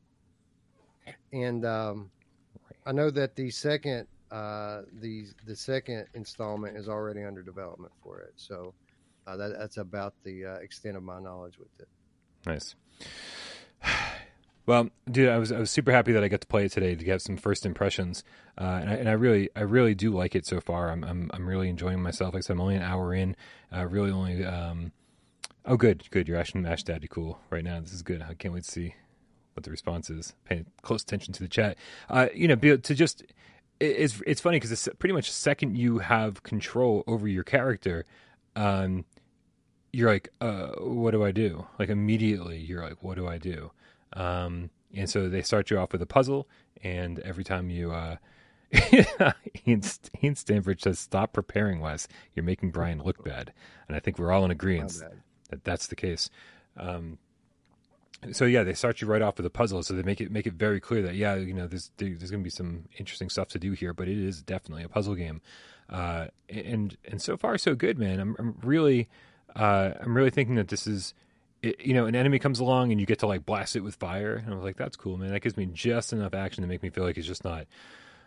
[1.33, 2.11] And um,
[2.87, 8.19] I know that the second uh, the the second installment is already under development for
[8.21, 8.33] it.
[8.35, 8.75] So
[9.29, 11.89] uh, that, that's about the uh, extent of my knowledge with it.
[12.45, 12.75] Nice.
[14.67, 16.95] Well, dude, I was I was super happy that I got to play it today
[16.95, 18.25] to get some first impressions,
[18.57, 20.91] uh, and, I, and I really I really do like it so far.
[20.91, 22.33] I'm I'm I'm really enjoying myself.
[22.33, 23.37] Like I said, I'm only an hour in.
[23.71, 24.43] Uh, really only.
[24.43, 24.93] Um,
[25.67, 26.29] oh, good, good.
[26.29, 27.79] You're actually Mash Daddy cool right now.
[27.79, 28.23] This is good.
[28.23, 28.95] I can't wait to see
[29.53, 30.33] what the response is.
[30.47, 31.77] Paying close attention to the chat.
[32.09, 33.23] Uh, you know, to just
[33.81, 38.05] it's it's funny because it's pretty much the second you have control over your character,
[38.57, 39.05] um,
[39.93, 41.67] you're like, uh, what do I do?
[41.79, 43.71] Like immediately, you're like, what do I do?
[44.15, 46.49] Um, and so they start you off with a puzzle,
[46.83, 48.17] and every time you, uh,
[49.67, 49.83] Ian,
[50.23, 52.09] Ian Stanford says, "Stop preparing, Wes.
[52.35, 53.53] You're making Brian look bad."
[53.89, 55.01] And I think we're all in agreement
[55.51, 56.31] that that's the case.
[56.77, 57.19] Um,
[58.33, 60.47] so yeah, they start you right off with a puzzle, so they make it make
[60.47, 63.49] it very clear that yeah, you know, there's there's going to be some interesting stuff
[63.49, 65.41] to do here, but it is definitely a puzzle game.
[65.91, 68.21] Uh, and and so far so good, man.
[68.21, 69.09] I'm I'm really
[69.55, 71.15] uh, I'm really thinking that this is.
[71.63, 73.97] It, you know, an enemy comes along and you get to like blast it with
[73.97, 75.31] fire, and I was like, "That's cool, man.
[75.31, 77.67] That gives me just enough action to make me feel like it's just not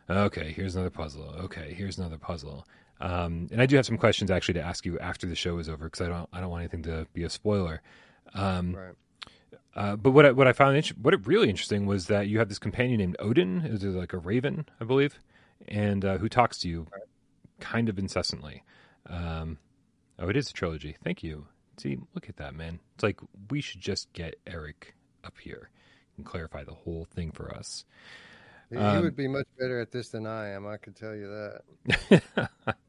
[0.09, 0.51] okay.
[0.53, 1.35] Here's another puzzle.
[1.41, 2.65] Okay, here's another puzzle."
[2.99, 5.69] Um, and I do have some questions actually to ask you after the show is
[5.69, 7.81] over because I don't I don't want anything to be a spoiler.
[8.33, 8.95] Um, Right.
[9.75, 12.39] Uh, but what I, what I found inter- what it really interesting was that you
[12.39, 15.19] have this companion named Odin, who's like a raven, I believe,
[15.67, 16.87] and uh, who talks to you
[17.59, 18.63] kind of incessantly.
[19.07, 19.57] Um,
[20.19, 20.95] oh, it is a trilogy.
[21.03, 21.47] Thank you.
[21.77, 22.79] See, look at that, man.
[22.95, 23.19] It's like
[23.49, 25.69] we should just get Eric up here
[26.17, 27.85] and clarify the whole thing for us.
[28.69, 30.67] He, Um, would be much better at this than I am.
[30.67, 31.51] I can tell you
[32.09, 32.49] that.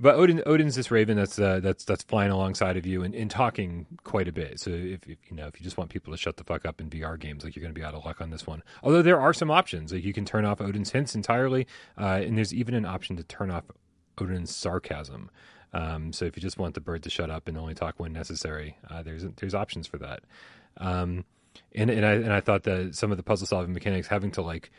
[0.00, 3.30] but Odin, Odin's this raven that's uh, that's that's flying alongside of you and, and
[3.30, 4.60] talking quite a bit.
[4.60, 6.80] So if, if you know if you just want people to shut the fuck up
[6.80, 8.62] in VR games, like you're going to be out of luck on this one.
[8.82, 11.66] Although there are some options, like you can turn off Odin's hints entirely,
[11.98, 13.64] uh, and there's even an option to turn off
[14.20, 15.30] Odin's sarcasm.
[15.72, 18.12] Um, so if you just want the bird to shut up and only talk when
[18.12, 20.20] necessary, uh, there's there's options for that.
[20.76, 21.24] Um,
[21.74, 24.42] and and I and I thought that some of the puzzle solving mechanics having to
[24.42, 24.70] like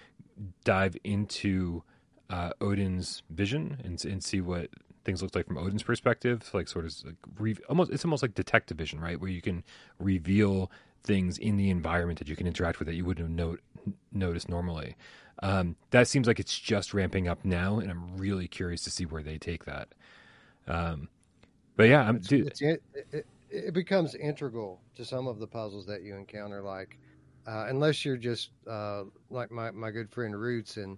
[0.64, 1.84] dive into
[2.30, 4.70] uh, Odin's vision and and see what
[5.04, 8.34] things look like from Odin's perspective, like sort of like re- almost it's almost like
[8.34, 9.64] detective vision, right, where you can
[10.00, 10.72] reveal
[11.04, 13.58] things in the environment that you can interact with that you wouldn't have no-
[14.12, 14.96] noticed normally.
[15.44, 19.06] Um, that seems like it's just ramping up now, and I'm really curious to see
[19.06, 19.90] where they take that.
[20.68, 21.10] Um,
[21.76, 25.86] but yeah, I'm, dude, it's, it, it, it becomes integral to some of the puzzles
[25.86, 26.62] that you encounter.
[26.62, 26.98] Like,
[27.46, 30.98] uh, unless you're just uh, like my, my good friend Roots and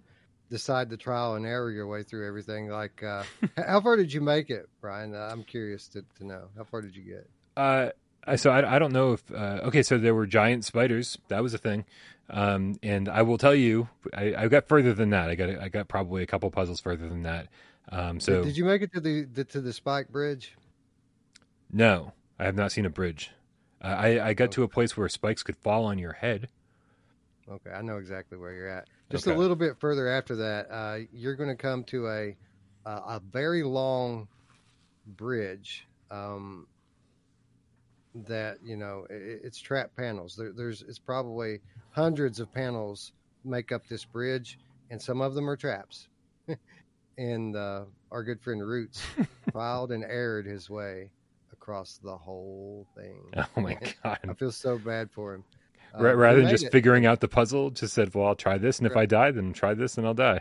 [0.50, 2.68] decide to trial and error your way through everything.
[2.68, 3.22] Like, uh,
[3.56, 5.14] how far did you make it, Brian?
[5.14, 6.48] Uh, I'm curious to, to know.
[6.56, 7.28] How far did you get?
[7.56, 7.90] Uh,
[8.26, 9.82] I- so I, I don't know if uh, okay.
[9.82, 11.16] So there were giant spiders.
[11.28, 11.86] That was a thing,
[12.28, 15.30] um, and I will tell you, I, I got further than that.
[15.30, 17.48] I got I got probably a couple puzzles further than that.
[17.90, 20.52] Um, so did, did you make it to the, the to the spike bridge?
[21.72, 23.30] no, I have not seen a bridge.
[23.82, 26.48] Uh, I I got to a place where spikes could fall on your head.
[27.50, 28.88] Okay, I know exactly where you're at.
[29.10, 29.34] Just Okay.
[29.34, 32.36] a little bit further after that, uh, you're going to come to a
[32.84, 34.28] a, a very long
[35.06, 36.66] bridge um,
[38.14, 40.34] that you know i it's trap panels.
[40.36, 43.12] There, there's it's probably hundreds of panels
[43.44, 44.58] make up this bridge,
[44.90, 46.08] and some of them are traps.
[47.18, 49.02] and uh, our good friend Roots
[49.52, 51.10] filed and erred his way
[51.52, 53.32] across the whole thing.
[53.36, 54.18] Oh my god!
[54.28, 55.44] I feel so bad for him.
[55.94, 56.72] Uh, Ra- Rather than just it.
[56.72, 59.52] figuring out the puzzle, just said, "Well, I'll try this, and if I die, then
[59.52, 60.40] try this, and I'll die."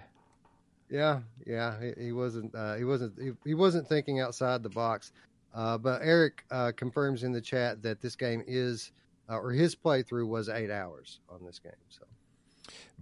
[0.90, 2.54] Yeah, yeah, he, he wasn't.
[2.56, 3.14] Uh, he wasn't.
[3.22, 5.12] He, he wasn't thinking outside the box.
[5.54, 8.92] Uh, but Eric uh, confirms in the chat that this game is,
[9.30, 11.72] uh, or his playthrough was eight hours on this game.
[11.90, 12.04] So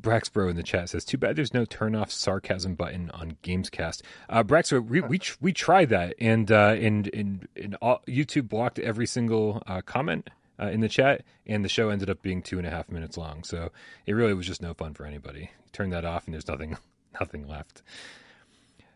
[0.02, 4.02] Braxbro in the chat says, "Too bad there's no turn off sarcasm button on Gamescast."
[4.30, 8.80] Uh, Braxbro, we we, we tried that, and uh, and and, and all, YouTube blocked
[8.80, 10.30] every single uh, comment
[10.60, 13.18] uh, in the chat, and the show ended up being two and a half minutes
[13.18, 13.44] long.
[13.44, 13.72] So
[14.06, 15.52] it really was just no fun for anybody.
[15.72, 16.78] Turn that off, and there's nothing
[17.20, 17.82] nothing left.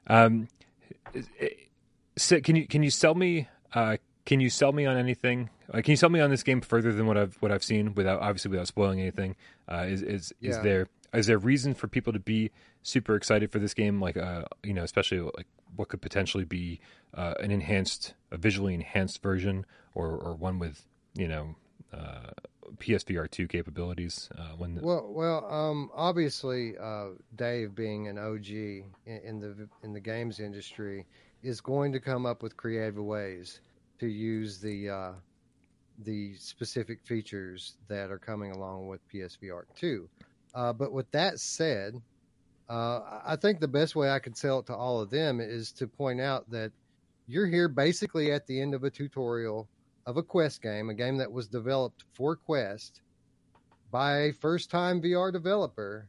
[0.07, 0.47] Um,
[2.17, 3.47] so can you can you sell me?
[3.73, 5.49] Uh, can you sell me on anything?
[5.71, 7.93] Uh, can you sell me on this game further than what I've what I've seen
[7.95, 9.35] without obviously without spoiling anything?
[9.71, 10.61] Uh, is is is Yeah.
[10.63, 12.51] there is there reason for people to be
[12.83, 13.99] super excited for this game?
[14.01, 16.79] Like uh, you know, especially like what could potentially be
[17.13, 20.85] uh, an enhanced, a visually enhanced version, or or one with
[21.15, 21.55] you know
[21.93, 22.31] uh,
[22.77, 24.29] PSVR two capabilities.
[24.37, 29.67] Uh, when the, well, well, um, obviously, uh, Dave being an OG in, in the
[29.83, 31.05] in the games industry
[31.41, 33.61] is going to come up with creative ways
[33.99, 35.11] to use the uh,
[36.03, 40.07] the specific features that are coming along with PSVR two.
[40.55, 42.01] Uh, but with that said,
[42.69, 45.71] uh, I think the best way I could sell it to all of them is
[45.73, 46.71] to point out that
[47.27, 49.67] you're here basically at the end of a tutorial
[50.05, 53.01] of a Quest game, a game that was developed for Quest
[53.91, 56.07] by a first time VR developer.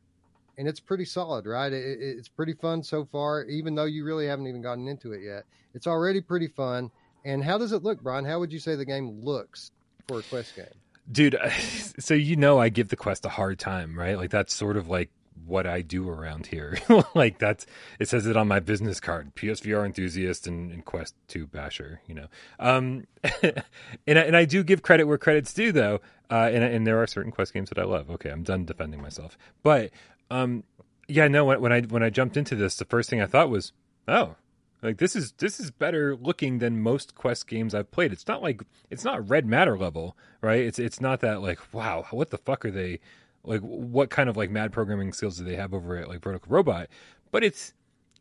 [0.59, 1.73] And it's pretty solid, right?
[1.73, 5.13] It, it- it's pretty fun so far, even though you really haven't even gotten into
[5.13, 5.45] it yet.
[5.75, 6.91] It's already pretty fun.
[7.25, 8.25] And how does it look, Brian?
[8.25, 9.71] How would you say the game looks
[10.09, 10.67] for a Quest game?
[11.13, 11.37] dude
[11.99, 14.87] so you know i give the quest a hard time right like that's sort of
[14.89, 15.11] like
[15.47, 16.79] what i do around here
[17.15, 17.67] like that's
[17.99, 22.15] it says it on my business card psvr enthusiast and, and quest 2 basher you
[22.15, 22.27] know
[22.59, 23.07] um
[23.43, 26.01] and, I, and i do give credit where credit's due though
[26.31, 29.03] uh and, and there are certain quest games that i love okay i'm done defending
[29.03, 29.91] myself but
[30.31, 30.65] um
[31.09, 33.51] yeah no when, when i when i jumped into this the first thing i thought
[33.51, 33.73] was
[34.09, 34.37] oh
[34.83, 38.13] like this is this is better looking than most quest games I've played.
[38.13, 40.61] It's not like it's not red matter level, right?
[40.61, 43.01] It's it's not that like wow, what the fuck are they
[43.45, 46.51] like what kind of like mad programming skills do they have over at like Vertical
[46.53, 46.89] Robot?
[47.31, 47.73] But it's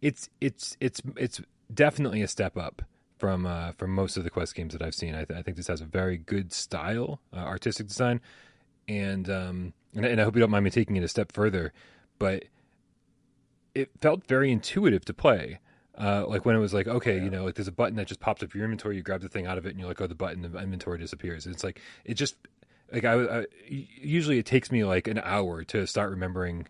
[0.02, 1.42] it's it's it's it's
[1.74, 2.82] definitely a step up
[3.18, 5.14] from uh from most of the quest games that I've seen.
[5.16, 8.22] I, th- I think this has a very good style, uh, artistic design
[8.88, 11.74] and um and, and I hope you don't mind me taking it a step further,
[12.18, 12.46] but
[13.76, 15.60] it felt very intuitive to play.
[15.98, 17.24] Uh, like when it was like, okay, Yeah.
[17.24, 19.28] you know, like there's a button that just pops up your inventory, you grab the
[19.28, 21.46] thing out of it, and you're like, oh, the button, the inventory disappears.
[21.46, 22.36] It's like it just
[22.92, 26.68] like I, I usually it takes me like an hour to start remembering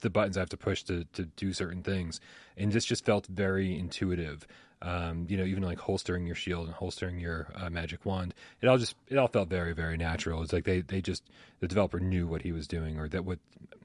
[0.00, 2.20] the buttons I have to push to to do certain things,
[2.56, 4.46] and this just felt very intuitive.
[4.82, 8.68] Um, you know, even like holstering your shield and holstering your uh, magic wand, it
[8.68, 10.42] all just it all felt very very natural.
[10.42, 11.22] It's like they they just
[11.60, 13.38] the developer knew what he was doing, or that what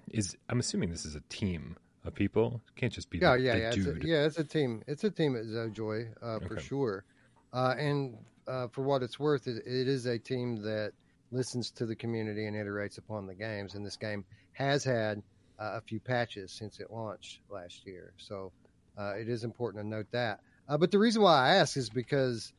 [0.09, 2.61] is I'm assuming this is a team of people.
[2.75, 3.69] It can't just be Yeah, the, yeah, the yeah.
[3.73, 4.83] It's a, yeah, it's a team.
[4.87, 6.61] It's a team at Zojoi uh, for Okay.
[6.61, 7.05] sure.
[7.53, 8.17] Uh, and
[8.47, 10.93] uh, for what it's worth, it, it is a team that
[11.31, 13.75] listens to the community and iterates upon the games.
[13.75, 15.21] And this game has had
[15.59, 18.51] uh, a few patches since it launched last year, so
[18.97, 20.39] uh, it is important to note that.
[20.67, 22.51] Uh, but the reason why I ask is because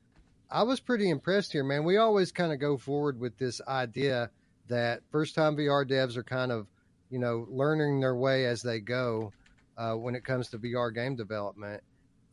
[0.51, 1.85] I was pretty impressed here, man.
[1.85, 4.31] We always kind of go forward with this idea
[4.69, 6.67] that first time VR devs are kind of,
[7.11, 9.33] you know, learning their way as they go
[9.77, 11.83] uh, when it comes to VR game development.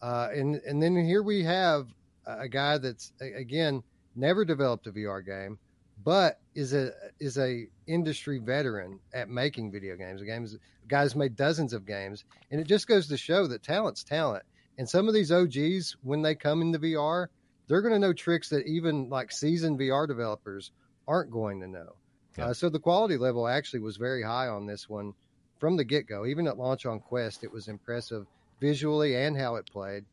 [0.02, 1.88] Uh, and and then here we have
[2.26, 3.82] a a guy that's again
[4.16, 5.58] never developed a VR game,
[6.04, 10.20] but is a is a industry veteran at making video games.
[10.20, 14.04] The games guys made dozens of games, and it just goes to show that talent's
[14.04, 14.44] talent.
[14.78, 17.28] And some of these OGs, when they come into VR,
[17.68, 20.72] they're going to know tricks that even like seasoned VR developers
[21.08, 21.96] aren't going to know.
[22.38, 22.48] Yeah.
[22.48, 25.14] Uh, so the quality level actually was very high on this one
[25.60, 26.26] from the get go.
[26.26, 28.26] Even at launch on Quest, it was impressive
[28.62, 30.06] visually and how it played,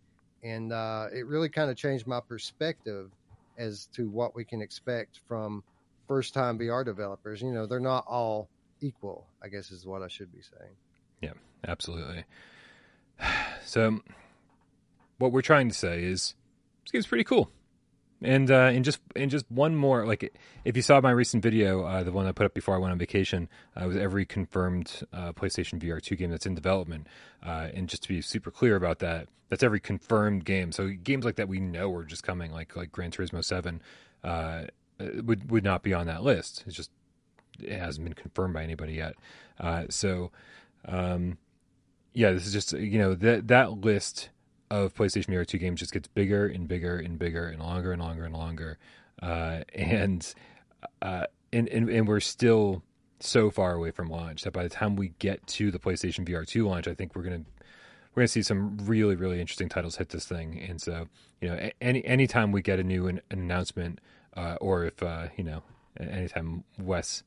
[0.43, 3.11] and uh, it really kind of changed my perspective
[3.59, 5.63] as to what we can expect from
[6.07, 7.43] first time VR developers.
[7.43, 8.49] You know, they're not all
[8.81, 10.73] equal, I guess is what I should be saying.
[11.21, 11.33] Yeah,
[11.67, 12.25] absolutely.
[13.65, 13.99] So,
[15.19, 16.37] what we're trying to say is
[16.85, 17.51] this game's pretty cool.
[18.23, 20.33] And uh, and just and just one more like
[20.65, 22.93] if you saw my recent video, uh, the one I put up before I went
[22.93, 27.09] on vacation, uh, was every confirmed uh, PlayStation VR two game that's in development.
[27.45, 30.71] Uh, and just to be super clear about that, that's every confirmed game.
[30.71, 33.83] So games like that we know are just coming, like like Gran Turismo seven,
[35.01, 36.65] uh, would would not be on that list.
[36.67, 36.91] It's just
[37.61, 39.15] it hasn't been confirmed by anybody yet.
[39.59, 40.31] Uh, so,
[40.87, 41.39] um,
[42.13, 44.31] yeah, this is just you know that that list
[44.71, 48.03] of PlayStation VR two games just gets bigger and bigger and bigger and longer and
[48.03, 48.79] longer and longer,
[49.23, 50.35] uh, and,
[51.03, 52.83] uh, and and and we're still
[53.21, 56.47] so far away from launch that by the time we get to the PlayStation VR
[56.47, 57.45] two launch, I think we're gonna
[58.15, 60.61] we're gonna see some really really interesting titles hit this thing.
[60.61, 61.09] And so
[61.41, 64.01] you know, any anytime we get a new an, an announcement,
[64.37, 65.63] uh, or if uh, you know,
[65.99, 67.23] anytime Wes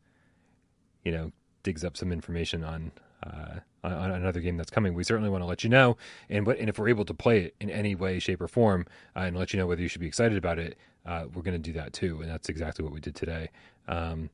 [1.03, 1.31] you know
[1.63, 2.91] digs up some information on
[3.23, 5.97] uh, on, another game that's coming, we certainly want to let you know.
[6.29, 8.85] And what and if we're able to play it in any way, shape, or form,
[9.15, 11.61] uh, and let you know whether you should be excited about it, uh, we're going
[11.61, 12.21] to do that too.
[12.21, 13.49] And that's exactly what we did today.
[13.87, 14.29] Um,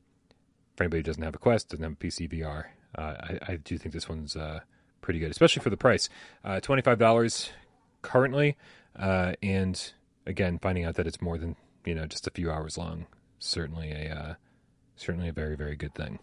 [0.76, 2.64] for anybody who doesn't have a Quest, doesn't have a PC VR,
[2.96, 4.60] uh, I, I, do think this one's uh,
[5.00, 6.10] pretty good, especially for the price.
[6.44, 7.50] Uh, Twenty five dollars
[8.02, 8.56] currently,
[8.94, 9.92] and
[10.26, 11.56] again, finding out that it's more than
[11.86, 13.06] you know just a few hours long,
[13.38, 14.34] certainly a uh,
[14.96, 16.18] certainly a very very good thing.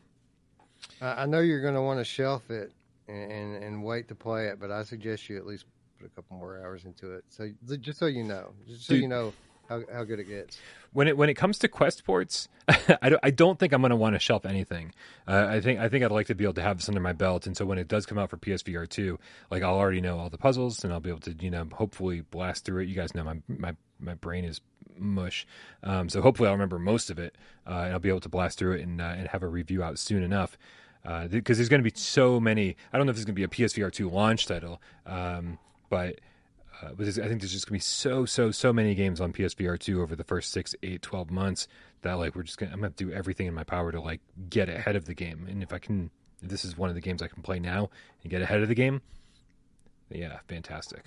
[1.02, 2.72] I know you're going to want to shelf it
[3.08, 5.66] and, and, and wait to play it, but I suggest you at least
[5.98, 7.24] put a couple more hours into it.
[7.30, 9.34] So just so you know, just so Dude, you know
[9.68, 10.60] how, how good it gets.
[10.92, 12.48] When it when it comes to quest ports,
[13.02, 14.94] I don't I don't think I'm going to want to shelf anything.
[15.28, 17.14] Uh, I think I think I'd like to be able to have this under my
[17.14, 20.20] belt, and so when it does come out for PSVR two, like I'll already know
[20.20, 22.90] all the puzzles, and I'll be able to you know hopefully blast through it.
[22.90, 24.62] You guys know my my my brain is
[24.98, 25.46] mush,
[25.84, 27.36] um, so hopefully I'll remember most of it,
[27.68, 29.84] uh, and I'll be able to blast through it and uh, and have a review
[29.84, 30.58] out soon enough
[31.04, 32.78] because uh, there's going to be so many.
[32.92, 36.20] I don't know if there's going to be a PSVR two launch title, um, but
[36.82, 39.34] uh, but I think there's just going to be so so so many games on
[39.34, 41.68] PSVR two over the first six, eight, 12 months
[42.02, 44.70] that like we're just gonna I'm gonna do everything in my power to like get
[44.70, 45.46] ahead of the game.
[45.50, 46.10] And if I can,
[46.42, 47.90] if this is one of the games I can play now
[48.24, 49.02] and get ahead of the game.
[50.10, 51.06] Yeah, fantastic.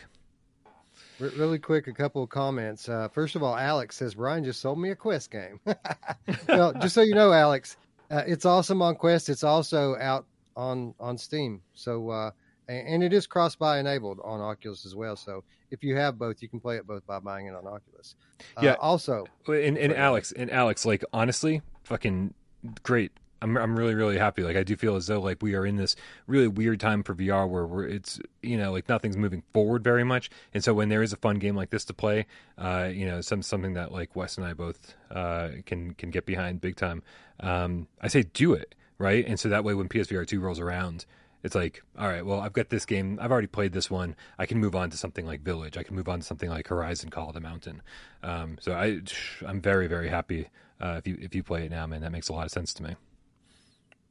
[1.19, 2.89] Really quick, a couple of comments.
[2.89, 5.61] Uh, first of all, Alex says Brian just sold me a Quest game.
[6.49, 7.77] well, just so you know, Alex,
[8.11, 9.29] uh, it's awesome on Quest.
[9.29, 11.62] It's also out on on Steam.
[11.75, 12.31] So uh,
[12.69, 15.17] and it is cross buy enabled on Oculus as well.
[15.17, 18.17] So if you have both, you can play it both by buying it on Oculus.
[18.57, 18.73] Uh, yeah.
[18.75, 22.35] Also, and, and Alex and Alex, like honestly, fucking
[22.83, 23.12] great.
[23.43, 24.43] I'm I'm really really happy.
[24.43, 27.14] Like I do feel as though like we are in this really weird time for
[27.14, 30.89] VR where we're it's you know like nothing's moving forward very much, and so when
[30.89, 32.26] there is a fun game like this to play,
[32.59, 36.26] uh, you know some something that like Wes and I both uh, can can get
[36.26, 37.03] behind big time.
[37.41, 41.05] Um, I say do it right, and so that way when PSVR two rolls around,
[41.43, 44.47] it's like all right, well I've got this game, I've already played this one, I
[44.47, 47.11] can move on to something like Village, I can move on to something like Horizon
[47.11, 47.82] Call of the Mountain.
[48.22, 49.01] Um, so I
[49.47, 50.49] I'm very very happy
[50.80, 52.01] uh, if you if you play it now, man.
[52.01, 52.97] That makes a lot of sense to me.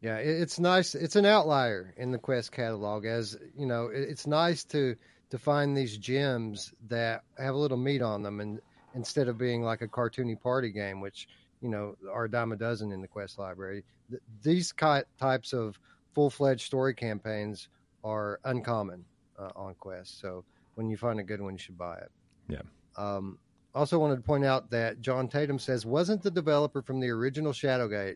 [0.02, 0.94] Yeah, it's nice.
[0.94, 3.90] It's an outlier in the Quest catalog, as you know.
[3.94, 4.96] It's nice to
[5.32, 8.60] to find these gems that have a little meat on them, and
[8.94, 11.28] instead of being like a cartoony party game, which
[11.62, 13.84] you know are a dime a dozen in the Quest library.
[14.10, 14.74] Th- these
[15.18, 15.80] types of
[16.14, 17.68] full fledged story campaigns
[18.04, 19.06] are uncommon
[19.40, 20.20] uh, on Quest.
[20.22, 20.44] So
[20.76, 22.12] when you find a good one, you should buy it.
[22.48, 22.62] Yeah.
[22.98, 23.40] Um,
[23.74, 27.52] also wanted to point out that John Tatum says wasn't the developer from the original
[27.52, 28.16] Shadowgate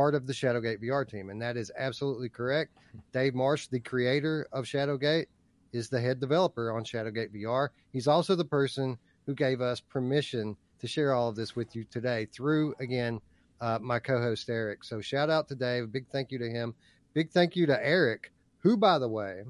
[0.00, 2.74] part of the Shadowgate VR team, and that is absolutely correct.
[3.12, 5.26] Dave Marsh, the creator of Shadowgate,
[5.74, 7.68] is the head developer on Shadowgate VR.
[7.92, 8.96] He's also the person
[9.26, 13.20] who gave us permission to share all of this with you today through, again,
[13.60, 14.84] uh, my co host Eric.
[14.84, 15.92] So shout out to Dave.
[15.92, 16.74] Big thank you to him.
[17.12, 19.42] Big thank you to Eric, who, by the way,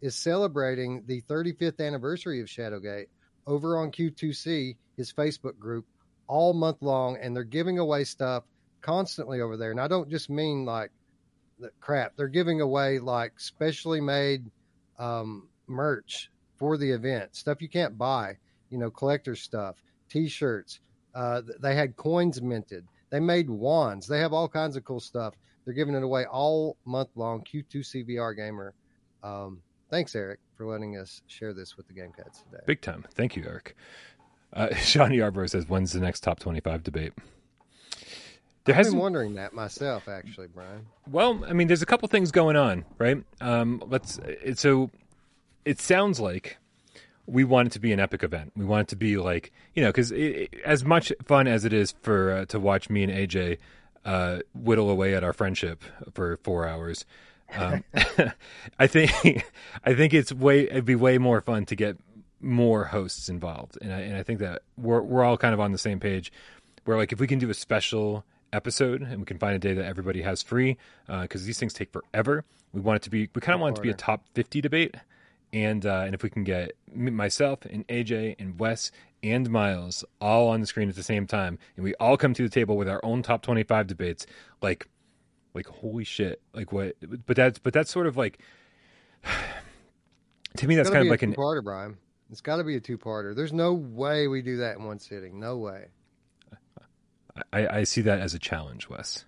[0.00, 3.08] is celebrating the 35th anniversary of Shadowgate
[3.46, 5.84] over on Q2C, his Facebook group,
[6.28, 7.18] all month long.
[7.20, 8.44] And they're giving away stuff
[8.82, 9.70] constantly over there.
[9.70, 10.90] And I don't just mean like
[11.58, 12.16] the crap.
[12.16, 14.50] They're giving away like specially made
[14.98, 18.36] um, merch for the event, stuff you can't buy,
[18.70, 20.80] you know, collector stuff, t-shirts.
[21.14, 22.86] Uh, they had coins minted.
[23.10, 24.06] They made wands.
[24.06, 25.34] They have all kinds of cool stuff.
[25.64, 27.44] They're giving it away all month long.
[27.44, 28.74] Q2CVR Gamer.
[29.22, 32.62] Um, thanks, Eric, for letting us share this with the Game Cats today.
[32.66, 33.04] Big time.
[33.14, 33.76] Thank you, Eric.
[34.52, 37.12] Uh, Shawnee Yarbrough says, "When's the next top twenty-five debate?"
[38.64, 40.86] There I've been wondering that myself, actually, Brian.
[41.10, 43.22] Well, I mean, there's a couple things going on, right?
[43.40, 44.18] Um, let's.
[44.18, 44.90] It, so,
[45.64, 46.58] it sounds like
[47.26, 48.52] we want it to be an epic event.
[48.56, 50.12] We want it to be like you know, because
[50.64, 53.58] as much fun as it is for uh, to watch me and AJ
[54.04, 55.82] uh, whittle away at our friendship
[56.14, 57.04] for four hours.
[57.54, 57.84] Um,
[58.78, 59.44] I think
[59.84, 61.96] I think it's way it'd be way more fun to get
[62.40, 65.72] more hosts involved, and I, and I think that we're we're all kind of on
[65.72, 66.32] the same page.
[66.84, 69.74] Where like if we can do a special episode and we can find a day
[69.74, 70.76] that everybody has free
[71.06, 72.44] because uh, these things take forever.
[72.72, 74.60] We want it to be we kind of want it to be a top fifty
[74.60, 74.94] debate,
[75.52, 78.90] and uh, and if we can get myself and AJ and Wes
[79.22, 82.42] and Miles all on the screen at the same time, and we all come to
[82.42, 84.26] the table with our own top twenty five debates,
[84.62, 84.88] like
[85.54, 86.96] like holy shit, like what?
[87.26, 88.38] But that's but that's sort of like
[90.56, 91.98] to me that's kind of like an parter, Brian.
[92.30, 93.36] It's got to be a two parter.
[93.36, 95.38] There's no way we do that in one sitting.
[95.38, 95.88] No way.
[97.52, 99.24] I, I see that as a challenge, Wes.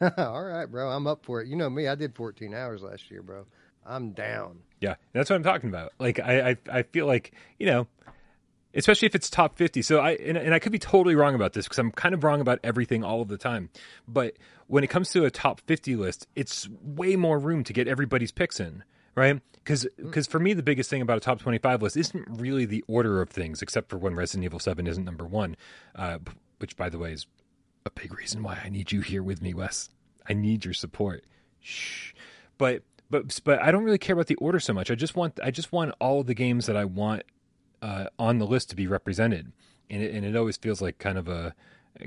[0.16, 0.90] All right, bro.
[0.90, 1.48] I'm up for it.
[1.48, 1.88] You know me.
[1.88, 3.46] I did 14 hours last year, bro.
[3.84, 4.60] I'm down.
[4.80, 5.92] Yeah, that's what I'm talking about.
[5.98, 7.86] Like, I, I, I feel like you know,
[8.74, 9.82] especially if it's top 50.
[9.82, 12.24] So I and, and I could be totally wrong about this because I'm kind of
[12.24, 13.70] wrong about everything all of the time.
[14.06, 14.36] But
[14.68, 18.32] when it comes to a top 50 list, it's way more room to get everybody's
[18.32, 18.84] picks in
[19.14, 19.40] right?
[19.54, 20.30] Because because mm.
[20.30, 23.20] for me the biggest thing about a top twenty five list isn't really the order
[23.20, 25.56] of things, except for when Resident Evil Seven isn't number one,
[25.94, 26.18] uh,
[26.60, 27.26] which by the way is
[27.86, 29.90] a big reason why I need you here with me, Wes.
[30.28, 31.24] I need your support.
[31.60, 32.12] Shh,
[32.58, 34.90] but but but I don't really care about the order so much.
[34.90, 37.22] I just want I just want all the games that I want
[37.82, 39.52] uh, on the list to be represented,
[39.88, 41.54] and it, and it always feels like kind of a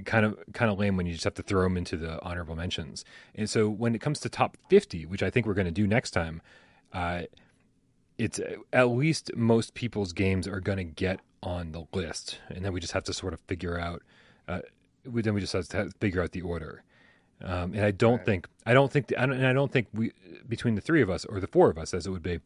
[0.06, 2.56] kind of kind of lame when you just have to throw them into the honorable
[2.56, 3.04] mentions.
[3.36, 5.88] And so when it comes to top 50, which I think we're going to do
[5.88, 6.42] next time,
[6.94, 7.24] uh,
[8.18, 8.40] it's
[8.72, 12.80] at least most people's games are going to get on the list, and then we
[12.80, 14.02] just have to sort of figure out.
[14.48, 14.60] Uh,
[15.06, 16.84] we, then we just have to figure out the order.
[17.44, 18.26] Um, and I don't right.
[18.26, 20.12] think I don't think the, I don't, and I don't think we
[20.48, 22.40] between the three of us or the four of us as it would be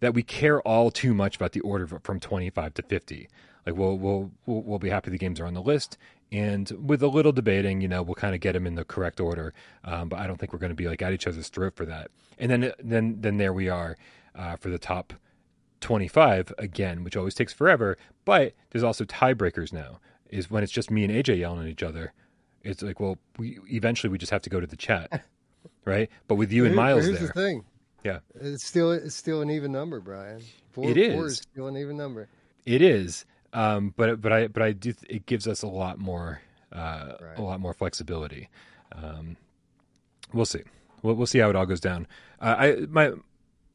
[0.00, 3.28] that we care all too much about the order from 25 to 50.
[3.66, 5.96] Like we'll we'll we'll, we'll be happy the games are on the list,
[6.30, 9.20] and with a little debating, you know, we'll kind of get them in the correct
[9.20, 9.54] order.
[9.84, 11.86] Um, but I don't think we're going to be like at each other's throat for
[11.86, 12.10] that.
[12.38, 13.96] And then then then there we are
[14.34, 15.12] uh, for the top
[15.80, 17.96] 25 again, which always takes forever.
[18.24, 20.00] But there's also tiebreakers now.
[20.32, 22.12] Is when it's just me and AJ yelling at each other.
[22.64, 25.24] It's like, well, we eventually we just have to go to the chat,
[25.84, 26.08] right?
[26.26, 27.64] But with you and Miles here's there, the thing.
[28.04, 30.42] Yeah, it's still it's still an even number, Brian.
[30.72, 31.14] Four, it is.
[31.14, 32.28] Four is still an even number.
[32.64, 36.40] It is, um, but but I but I do it gives us a lot more
[36.72, 37.38] uh, right.
[37.38, 38.48] a lot more flexibility.
[38.92, 39.36] Um,
[40.32, 40.62] we'll see.
[41.02, 42.06] We'll, we'll see how it all goes down.
[42.40, 43.12] Uh, I my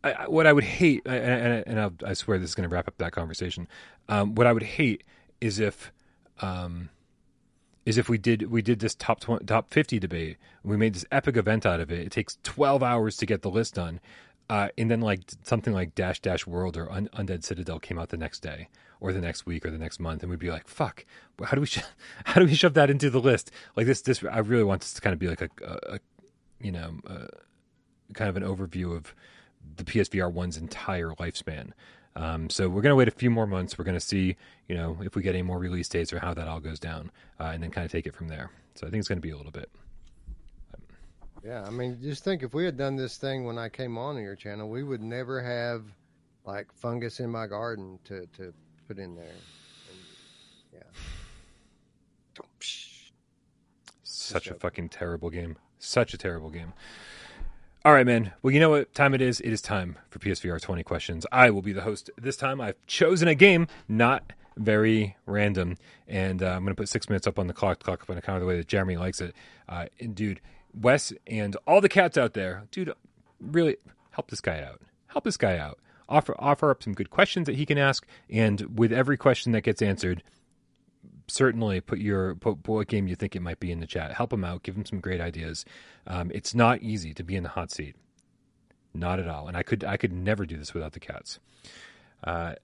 [0.04, 2.98] I, what I would hate, and, and i swear this is going to wrap up
[2.98, 3.68] that conversation.
[4.10, 5.04] Um, what I would hate
[5.42, 5.92] is if,
[6.42, 6.90] um,
[7.86, 10.38] is if we did we did this top 20, top fifty debate.
[10.64, 12.00] We made this epic event out of it.
[12.00, 14.00] It takes twelve hours to get the list done,
[14.50, 18.10] uh, and then like something like Dash Dash World or Un- Undead Citadel came out
[18.10, 18.70] the next day
[19.00, 21.06] or the next week or the next month, and we'd be like, "Fuck,
[21.44, 21.68] how do we
[22.26, 24.94] how do we shove that into the list?" Like this, this I really want this
[24.94, 26.00] to kind of be like a, a, a
[26.60, 27.28] you know, uh,
[28.14, 29.14] kind of an overview of
[29.76, 31.72] the PSVR one's entire lifespan.
[32.18, 33.78] Um, so we're going to wait a few more months.
[33.78, 34.36] We're going to see,
[34.68, 37.12] you know, if we get any more release dates or how that all goes down,
[37.40, 38.50] uh, and then kind of take it from there.
[38.74, 39.70] So I think it's going to be a little bit.
[41.46, 44.18] Yeah, I mean, just think if we had done this thing when I came on
[44.18, 45.84] your channel, we would never have
[46.44, 48.52] like fungus in my garden to to
[48.88, 49.26] put in there.
[49.26, 50.00] And,
[50.74, 52.44] yeah.
[54.04, 55.56] Such a fucking terrible game.
[55.78, 56.74] Such a terrible game.
[57.88, 58.34] All right, man.
[58.42, 59.40] Well, you know what time it is?
[59.40, 61.26] It is time for PSVR 20 questions.
[61.32, 62.60] I will be the host this time.
[62.60, 65.78] I've chosen a game, not very random.
[66.06, 68.18] And uh, I'm going to put six minutes up on the clock, clock up on
[68.18, 69.34] the counter the way that Jeremy likes it.
[69.70, 70.42] Uh, and, dude,
[70.74, 72.92] Wes and all the cats out there, dude,
[73.40, 73.78] really
[74.12, 74.82] help this guy out.
[75.06, 75.80] Help this guy out.
[76.10, 78.06] Offer, offer up some good questions that he can ask.
[78.30, 80.24] And with every question that gets answered,
[81.28, 84.14] certainly put your put, what game you think it might be in the chat.
[84.14, 84.64] Help him out.
[84.64, 85.66] Give him some great ideas.
[86.06, 87.96] Um, it's not easy to be in the hot seat,
[88.94, 89.48] not at all.
[89.48, 91.40] And I could I could never do this without the cats.
[92.24, 92.56] Uh,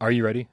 [0.00, 0.48] are you ready?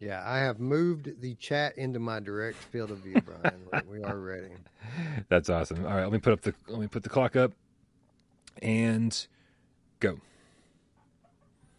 [0.00, 3.86] Yeah, I have moved the chat into my direct field of view, Brian.
[3.86, 4.48] we are ready.
[5.28, 5.84] That's awesome.
[5.84, 7.52] All right, let me put up the let me put the clock up
[8.62, 9.26] and
[10.00, 10.18] go.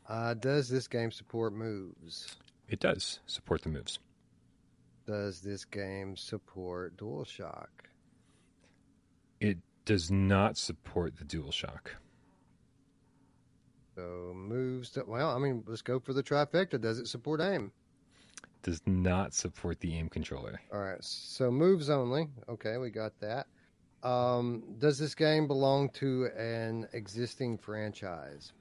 [0.07, 2.35] Uh, does this game support moves?
[2.69, 3.99] It does support the moves.
[5.11, 7.67] Does this game support DualShock?
[9.41, 11.87] It does not support the DualShock.
[13.93, 16.79] So moves to well, I mean, let's go for the trifecta.
[16.79, 17.73] Does it support aim?
[18.63, 20.61] Does not support the aim controller.
[20.71, 22.29] All right, so moves only.
[22.47, 23.47] Okay, we got that.
[24.03, 28.53] Um, does this game belong to an existing franchise?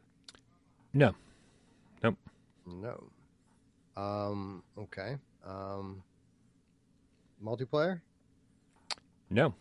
[0.94, 1.14] No.
[2.02, 2.18] Nope.
[2.66, 3.04] No.
[3.96, 5.14] Um, okay.
[5.46, 6.02] Um,
[7.44, 8.00] multiplayer?
[9.30, 9.54] No.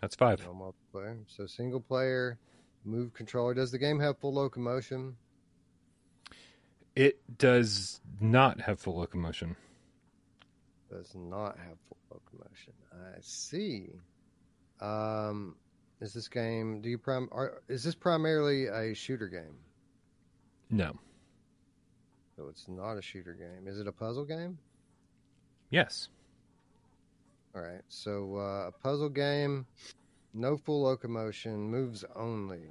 [0.00, 0.42] That's five.
[0.44, 1.18] No multiplayer.
[1.26, 2.38] So single player,
[2.84, 3.54] move controller.
[3.54, 5.16] Does the game have full locomotion?
[6.96, 9.56] It does not have full locomotion.
[10.90, 12.72] Does not have full locomotion.
[12.92, 13.90] I see.
[14.80, 15.54] Um,
[16.00, 16.80] is this game?
[16.80, 17.28] Do you prim?
[17.30, 19.56] Are, is this primarily a shooter game?
[20.70, 20.98] No.
[22.36, 23.68] So it's not a shooter game.
[23.68, 24.58] Is it a puzzle game?
[25.68, 26.08] Yes.
[27.54, 27.82] All right.
[27.88, 29.66] So uh, a puzzle game,
[30.34, 32.68] no full locomotion, moves only.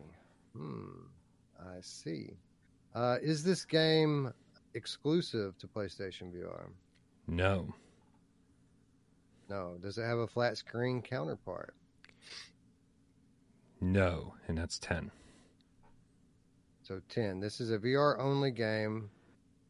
[0.56, 1.06] Hmm.
[1.60, 2.32] I see.
[2.96, 4.34] Uh, is this game
[4.74, 6.70] exclusive to PlayStation VR?
[7.28, 7.74] No.
[9.50, 9.78] No.
[9.82, 11.74] Does it have a flat screen counterpart?
[13.82, 14.34] No.
[14.48, 15.12] And that's 10.
[16.84, 17.40] So 10.
[17.40, 19.10] This is a VR only game,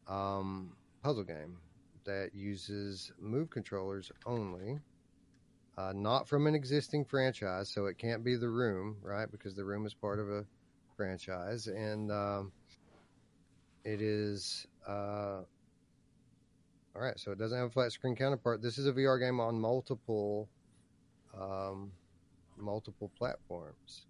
[0.08, 1.58] um, puzzle game
[2.04, 4.78] that uses move controllers only.
[5.78, 9.30] Uh, not from an existing franchise, so it can't be the room, right?
[9.30, 10.44] Because the room is part of a
[10.96, 12.52] franchise, and um,
[13.84, 15.40] it is uh,
[16.94, 17.18] all right.
[17.18, 18.60] So it doesn't have a flat screen counterpart.
[18.60, 20.48] This is a VR game on multiple
[21.38, 21.92] um,
[22.56, 24.06] multiple platforms.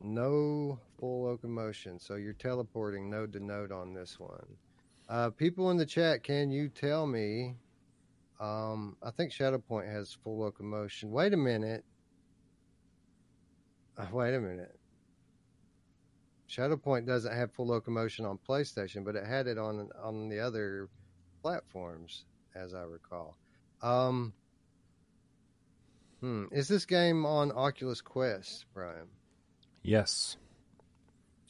[0.00, 4.46] No full locomotion, so you're teleporting node to node on this one.
[5.08, 7.56] Uh, people in the chat, can you tell me?
[8.40, 11.10] Um, I think Shadowpoint has full locomotion.
[11.10, 11.84] Wait a minute.
[13.96, 14.78] Uh, wait a minute.
[16.48, 20.88] Shadowpoint doesn't have full locomotion on PlayStation, but it had it on on the other
[21.42, 22.24] platforms,
[22.54, 23.36] as I recall.
[23.82, 24.32] Um,
[26.20, 26.44] hmm.
[26.52, 29.08] Is this game on Oculus Quest, Brian?
[29.82, 30.36] Yes.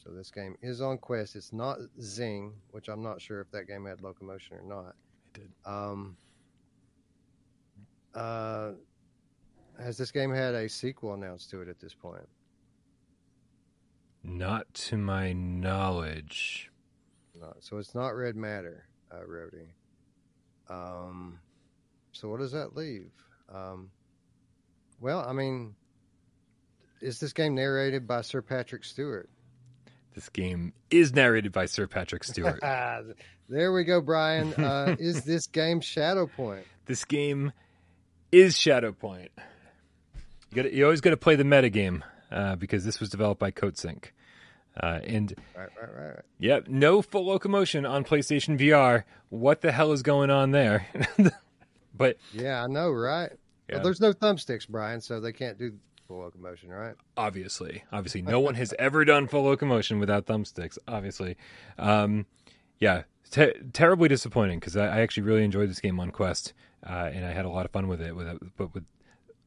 [0.03, 1.35] So this game is on Quest.
[1.35, 4.95] It's not Zing, which I'm not sure if that game had locomotion or not.
[5.35, 5.51] It did.
[5.65, 6.17] Um,
[8.19, 8.71] uh,
[9.81, 12.27] has this game had a sequel announced to it at this point?
[14.23, 16.69] Not to my knowledge.
[17.39, 19.73] No, so it's not Red Matter, uh, Rody.
[20.69, 21.39] Um,
[22.11, 23.11] so what does that leave?
[23.53, 23.89] Um,
[24.99, 25.75] well, I mean,
[26.99, 29.29] is this game narrated by Sir Patrick Stewart?
[30.13, 32.59] This game is narrated by Sir Patrick Stewart.
[33.49, 34.53] there we go, Brian.
[34.55, 36.63] Uh, is this game Shadowpoint?
[36.85, 37.53] this game
[38.31, 39.29] is Shadowpoint.
[40.51, 43.39] You got you always got to play the meta game uh, because this was developed
[43.39, 44.05] by Coatsink.
[44.81, 46.19] Uh, and Right, right, right, right.
[46.39, 49.03] yep, no full locomotion on PlayStation VR.
[49.29, 50.87] What the hell is going on there?
[51.93, 53.31] but Yeah, I know, right?
[53.67, 53.75] Yeah.
[53.75, 55.73] Well, there's no thumbsticks, Brian, so they can't do
[56.07, 56.95] full locomotion, right?
[57.17, 60.77] obviously, obviously, no one has ever done full locomotion without thumbsticks.
[60.87, 61.35] Obviously,
[61.77, 62.25] um,
[62.79, 66.53] yeah, te- terribly disappointing because I, I actually really enjoyed this game on Quest,
[66.87, 68.15] uh, and I had a lot of fun with it.
[68.15, 68.85] With but with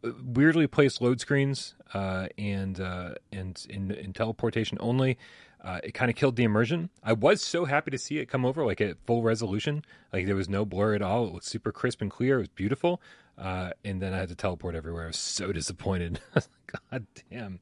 [0.03, 5.19] weirdly placed load screens uh, and uh, and in, teleportation only.
[5.65, 6.91] Uh, it kind of killed the immersion.
[7.05, 9.85] I was so happy to see it come over like at full resolution.
[10.13, 11.29] Like there was no blur at all.
[11.29, 12.37] It looked super crisp and clear.
[12.37, 13.01] It was beautiful.
[13.39, 15.05] Uh, and then I had to teleport everywhere.
[15.05, 16.19] I was so disappointed.
[16.91, 17.61] God damn.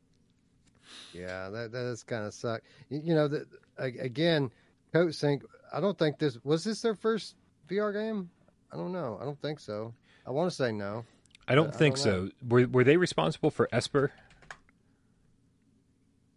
[1.12, 2.62] Yeah, that that does kind of suck.
[2.88, 4.51] You, you know, the, again,
[4.94, 5.42] Coatsink.
[5.72, 7.36] I don't think this was this their first
[7.68, 8.30] VR game.
[8.72, 9.18] I don't know.
[9.20, 9.94] I don't think so.
[10.26, 11.05] I want to say no.
[11.48, 12.30] I don't I think don't so.
[12.48, 14.12] Were were they responsible for Esper?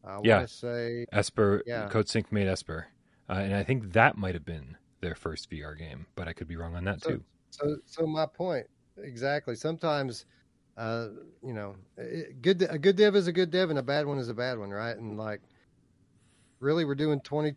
[0.03, 0.38] I Yeah.
[0.38, 1.88] want to say Esper, Yeah.
[1.89, 2.88] Coatsink made Esper,
[3.30, 6.47] uh, and I think that might have been their first VR game, but I could
[6.47, 7.23] be wrong on that So- too.
[7.51, 7.77] so.
[7.85, 9.55] So my point exactly.
[9.55, 10.26] Sometimes,
[10.77, 11.10] uh,
[11.41, 14.18] you know, it, good a good dev is a good dev, and a bad one
[14.18, 14.97] is a bad one, right?
[14.97, 15.41] And like,
[16.60, 17.55] really, we're doing twenty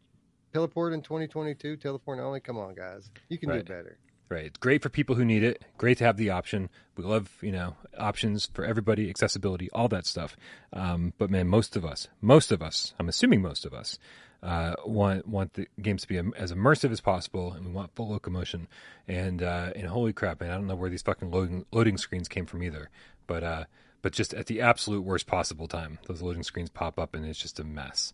[0.53, 1.77] teleport in twenty twenty two.
[1.77, 2.41] Teleport only.
[2.41, 3.65] Come on, guys, you can Right.
[3.65, 3.99] do better.
[4.29, 5.65] Right, great for people who need it.
[5.79, 6.69] Great to have the option.
[6.97, 10.37] We love you know options for everybody, accessibility, all that stuff.
[10.73, 14.01] Um, but man, most of us, most of us, I'm assuming most of us,
[14.43, 18.09] uh, want want the games to be as immersive as possible, and we want full
[18.09, 18.67] locomotion.
[19.07, 22.27] And uh, and holy crap, man, I don't know where these fucking loading loading screens
[22.27, 22.91] came from either.
[23.29, 23.65] But uh,
[24.03, 27.39] but just at the absolute worst possible time, those loading screens pop up, and it's
[27.39, 28.13] just a mess.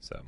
[0.00, 0.22] So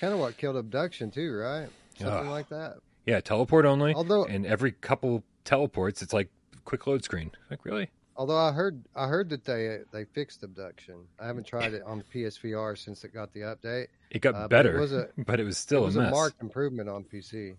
[0.00, 1.68] Kind of what killed abduction too, right?
[1.98, 2.76] Something like that.
[3.06, 3.94] Yeah, teleport only.
[3.94, 6.28] Although- and every couple teleports, it's like
[6.64, 7.30] quick load screen.
[7.50, 7.90] Like really?
[8.18, 10.94] Although I heard I heard that they they fixed abduction.
[11.20, 13.86] I haven't tried it on PSVR since it got the update.
[14.10, 16.00] It got Uh, but better, it was a- but it was still it was a
[16.00, 17.56] a, marked improvement on PC.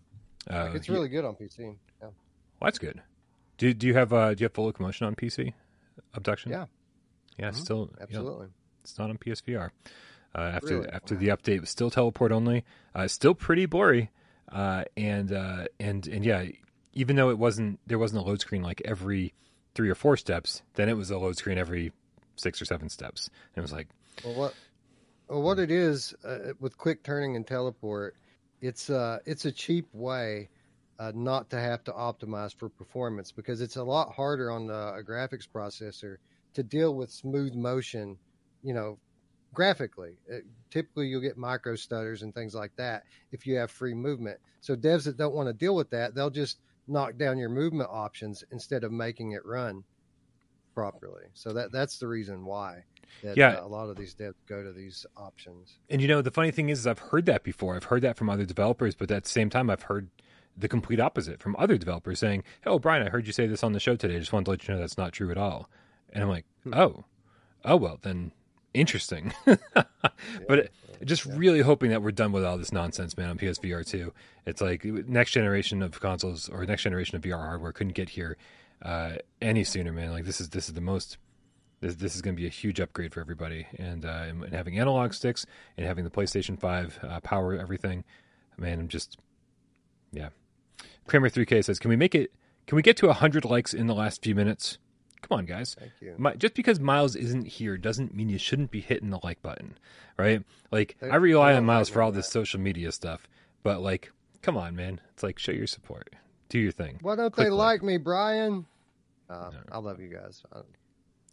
[0.50, 0.94] Uh, Like, it's yeah.
[0.96, 1.60] really good on PC.
[1.60, 1.74] Yeah.
[2.02, 2.14] Well,
[2.62, 3.02] that's good.
[3.58, 5.54] Do do you have uh, do you have full locomotion on PC?
[6.16, 6.52] Abduction.
[6.52, 6.66] Yeah.
[7.38, 7.52] Yeah.
[7.52, 7.56] Mhm.
[7.56, 7.78] Still.
[7.78, 8.48] you know, Absolutely.
[8.84, 9.70] it's not on PSVR.
[10.36, 10.90] Uh, after Really?
[10.90, 12.66] after the update, it was still teleport only.
[12.96, 14.10] Uh, still pretty blurry.
[14.52, 16.46] Uh, and uh, and and yeah,
[16.94, 19.34] even though it wasn't there wasn't a load screen like every
[19.76, 21.92] three or four steps, then it was a load screen every
[22.36, 23.30] six or seven steps.
[23.54, 23.88] And it was like,
[24.24, 24.54] Well, what
[25.28, 28.16] well, what it is uh, with quick turning and teleport,
[28.62, 30.50] it's uh it's a cheap way
[31.00, 34.94] uh, not to have to optimize for performance because it's a lot harder on uh,
[34.98, 36.18] a graphics processor
[36.54, 38.18] to deal with smooth motion,
[38.64, 38.98] you know,
[39.54, 40.18] graphically.
[40.32, 40.38] Uh
[40.70, 44.40] typically, you'll get micro stutters and things like that if you have free movement.
[44.62, 47.90] So devs that don't want to deal with that, they'll just knock down your movement
[47.92, 49.84] options instead of making it run
[50.74, 51.24] properly.
[51.34, 52.84] So that that's the reason why
[53.24, 53.54] that Yeah.
[53.56, 55.80] uh, a lot of these devs go to these options.
[55.90, 57.76] And you know, the funny thing is, is I've heard that before.
[57.76, 60.10] I've heard that from other developers, but at the same time, I've heard
[60.56, 63.64] the complete opposite from other developers saying, "Hey, "Oh, Brian, I heard you say this
[63.64, 64.16] on the show today.
[64.16, 65.70] I just wanted to let you know that's not true at all."
[66.12, 66.74] And I'm like, Hmm.
[66.74, 67.06] "Oh,
[67.66, 68.32] oh well, then
[68.80, 69.90] interesting." but
[70.50, 70.72] it,
[71.06, 74.14] just really hoping that we're done with all this nonsense, man, on PSVR two.
[74.46, 78.38] It's like next generation of consoles or next generation of VR hardware couldn't get here
[78.82, 80.12] uh, any sooner, man.
[80.12, 81.18] Like this is this is the most
[81.80, 84.54] this this is going to be a huge upgrade for everybody, and, uh, and and
[84.54, 85.46] having analog sticks
[85.78, 88.04] and having the PlayStation Five uh, power everything,
[88.58, 89.18] man, I'm just
[90.12, 90.30] yeah.
[91.08, 92.34] Kramer 3K says, "Can we make it?
[92.66, 94.78] Can we get to hundred likes in the last few minutes?
[95.28, 95.76] Come on, guys.
[95.78, 96.16] Thank you.
[96.18, 99.78] My, just because Miles isn't here doesn't mean you shouldn't be hitting the like button,
[100.18, 100.44] right?
[100.72, 103.28] Like They- I rely they on Miles for all me this social media stuff,
[103.64, 105.02] but like, come on, man.
[105.12, 106.16] It's like show your support,
[106.50, 107.00] do your thing.
[107.02, 107.82] Why don't Click they like.
[107.82, 108.66] like me, Brian?
[109.30, 109.60] Uh, No.
[109.72, 110.44] I love you guys.
[110.54, 110.60] I,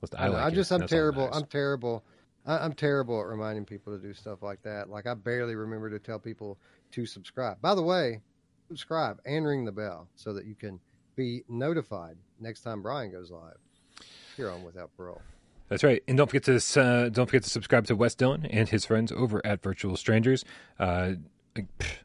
[0.02, 0.54] Listen, I, I, like I it.
[0.54, 1.30] just I'm That's terrible.
[1.32, 2.04] I'm terrible.
[2.46, 4.90] I'm terrible at reminding people to do stuff like that.
[4.90, 6.58] Like I barely remember to tell people
[6.90, 7.58] to subscribe.
[7.62, 8.20] By the way,
[8.68, 10.78] subscribe and ring the bell so that you can
[11.16, 13.56] be notified next time Brian goes live
[14.36, 15.22] here on Without Parole.
[15.68, 18.68] That's right, and don't forget to uh, don't forget to subscribe to Wes Dillon and
[18.68, 20.44] his friends over at Virtual Strangers.
[20.78, 21.12] Uh,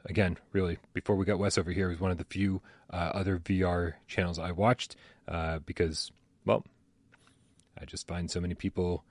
[0.06, 2.62] again, really, before we got Wes over here, it was one of the few
[2.92, 4.96] uh, other VR channels I watched
[5.28, 6.12] uh, because,
[6.46, 6.66] well,
[7.80, 9.04] I just find so many people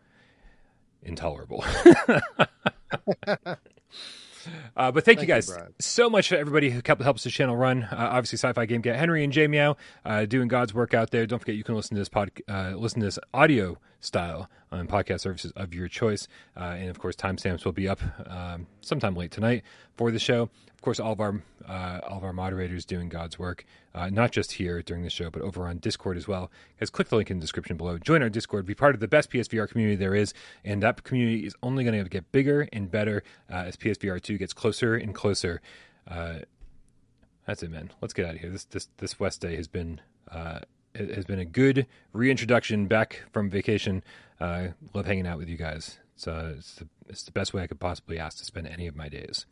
[1.03, 1.65] intolerable.
[4.77, 5.75] Uh, but thank, you Thank you, guys Brian.
[5.79, 7.85] so much for everybody who help, helps the channel run.
[7.85, 11.27] Uh, obviously, Sci-Fi Game Get Henry and J Meow uh, doing God's work out there.
[11.27, 14.87] Don't forget you can listen to this pod, uh, listen to this audio style on
[14.87, 19.15] podcast services of your choice, uh, and of course, timestamps will be up um, sometime
[19.15, 19.63] late tonight
[19.97, 20.43] for the show.
[20.43, 23.65] Of course, all of our uh, all of our moderators doing God's work,
[23.95, 26.51] uh, not just here during the show, but over on Discord as well.
[26.79, 27.99] Guys, click the link in the description below.
[27.99, 28.67] Join our Discord.
[28.67, 30.35] Be part of the best PSVR community there is,
[30.65, 34.39] and that community is only going to get bigger and better uh, as PSVR two
[34.39, 35.61] gets closer and closer.
[36.07, 36.41] Uh,
[37.47, 37.91] that's it, man.
[38.01, 38.51] Let's get out of here.
[38.51, 40.01] This this this West Day has been
[40.31, 40.61] uh,
[40.95, 44.03] it has been a good reintroduction back from vacation.
[44.41, 45.99] Uh, love hanging out with you guys.
[46.15, 48.87] It's uh, it's the, it's the best way I could possibly ask to spend any
[48.87, 49.47] of my days.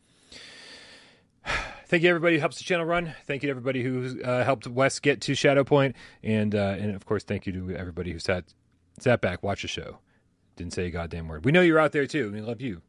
[1.87, 3.15] Thank you, everybody who helps the channel run.
[3.25, 6.95] Thank you to everybody who uh, helped Wes get to Shadow Point, and uh, and
[6.95, 8.53] of course, thank you to everybody who sat
[8.99, 9.99] sat back, watched the show,
[10.57, 11.45] didn't say a goddamn word.
[11.45, 12.31] We know you're out there too.
[12.31, 12.81] We love you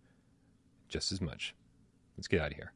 [0.89, 1.55] just as much.
[2.16, 2.73] Let's get out of here.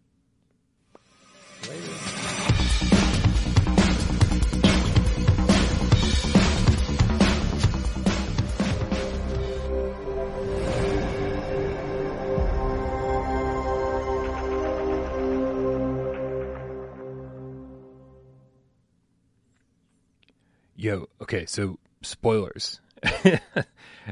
[20.82, 22.80] Yo, okay, so spoilers.
[23.04, 23.38] I,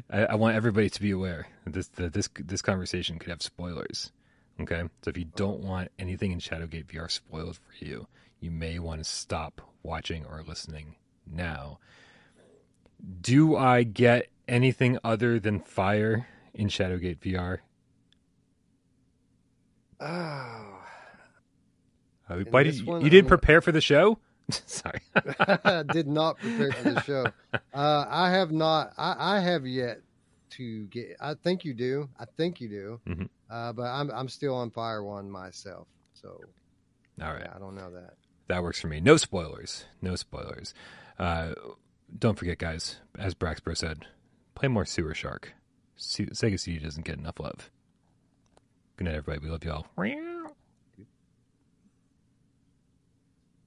[0.09, 4.13] I want everybody to be aware that this that this this conversation could have spoilers.
[4.61, 8.07] Okay, so if you don't want anything in Shadowgate VR spoiled for you,
[8.39, 10.95] you may want to stop watching or listening
[11.27, 11.81] now.
[13.21, 17.59] Do I get anything other than fire in Shadowgate VR?
[19.99, 20.77] Oh,
[22.29, 24.21] Uh, why did you, one, you didn't I'm- prepare for the show?
[24.67, 25.01] Sorry.
[25.15, 27.27] I did not prepare for the show.
[27.75, 28.93] Uh, I have not.
[28.99, 30.01] I, I have yet
[30.51, 31.17] to get.
[31.21, 32.09] I think you do.
[32.19, 33.01] I think you do.
[33.07, 33.29] Mhm.
[33.51, 35.87] Uh, but I'm I'm still on fire one myself.
[36.15, 36.41] So
[37.23, 37.43] All right.
[37.45, 38.15] yeah, I don't know that.
[38.49, 39.01] That works for me.
[39.01, 39.85] No spoilers.
[40.03, 40.75] No spoilers.
[41.19, 41.53] Uh,
[42.19, 44.07] don't forget, guys, as Braxbro said,
[44.55, 45.53] play more Sewer Shark.
[45.97, 47.71] Se- Sega CD doesn't get enough love.
[48.97, 49.45] Good night, everybody.
[49.47, 49.87] We love you all.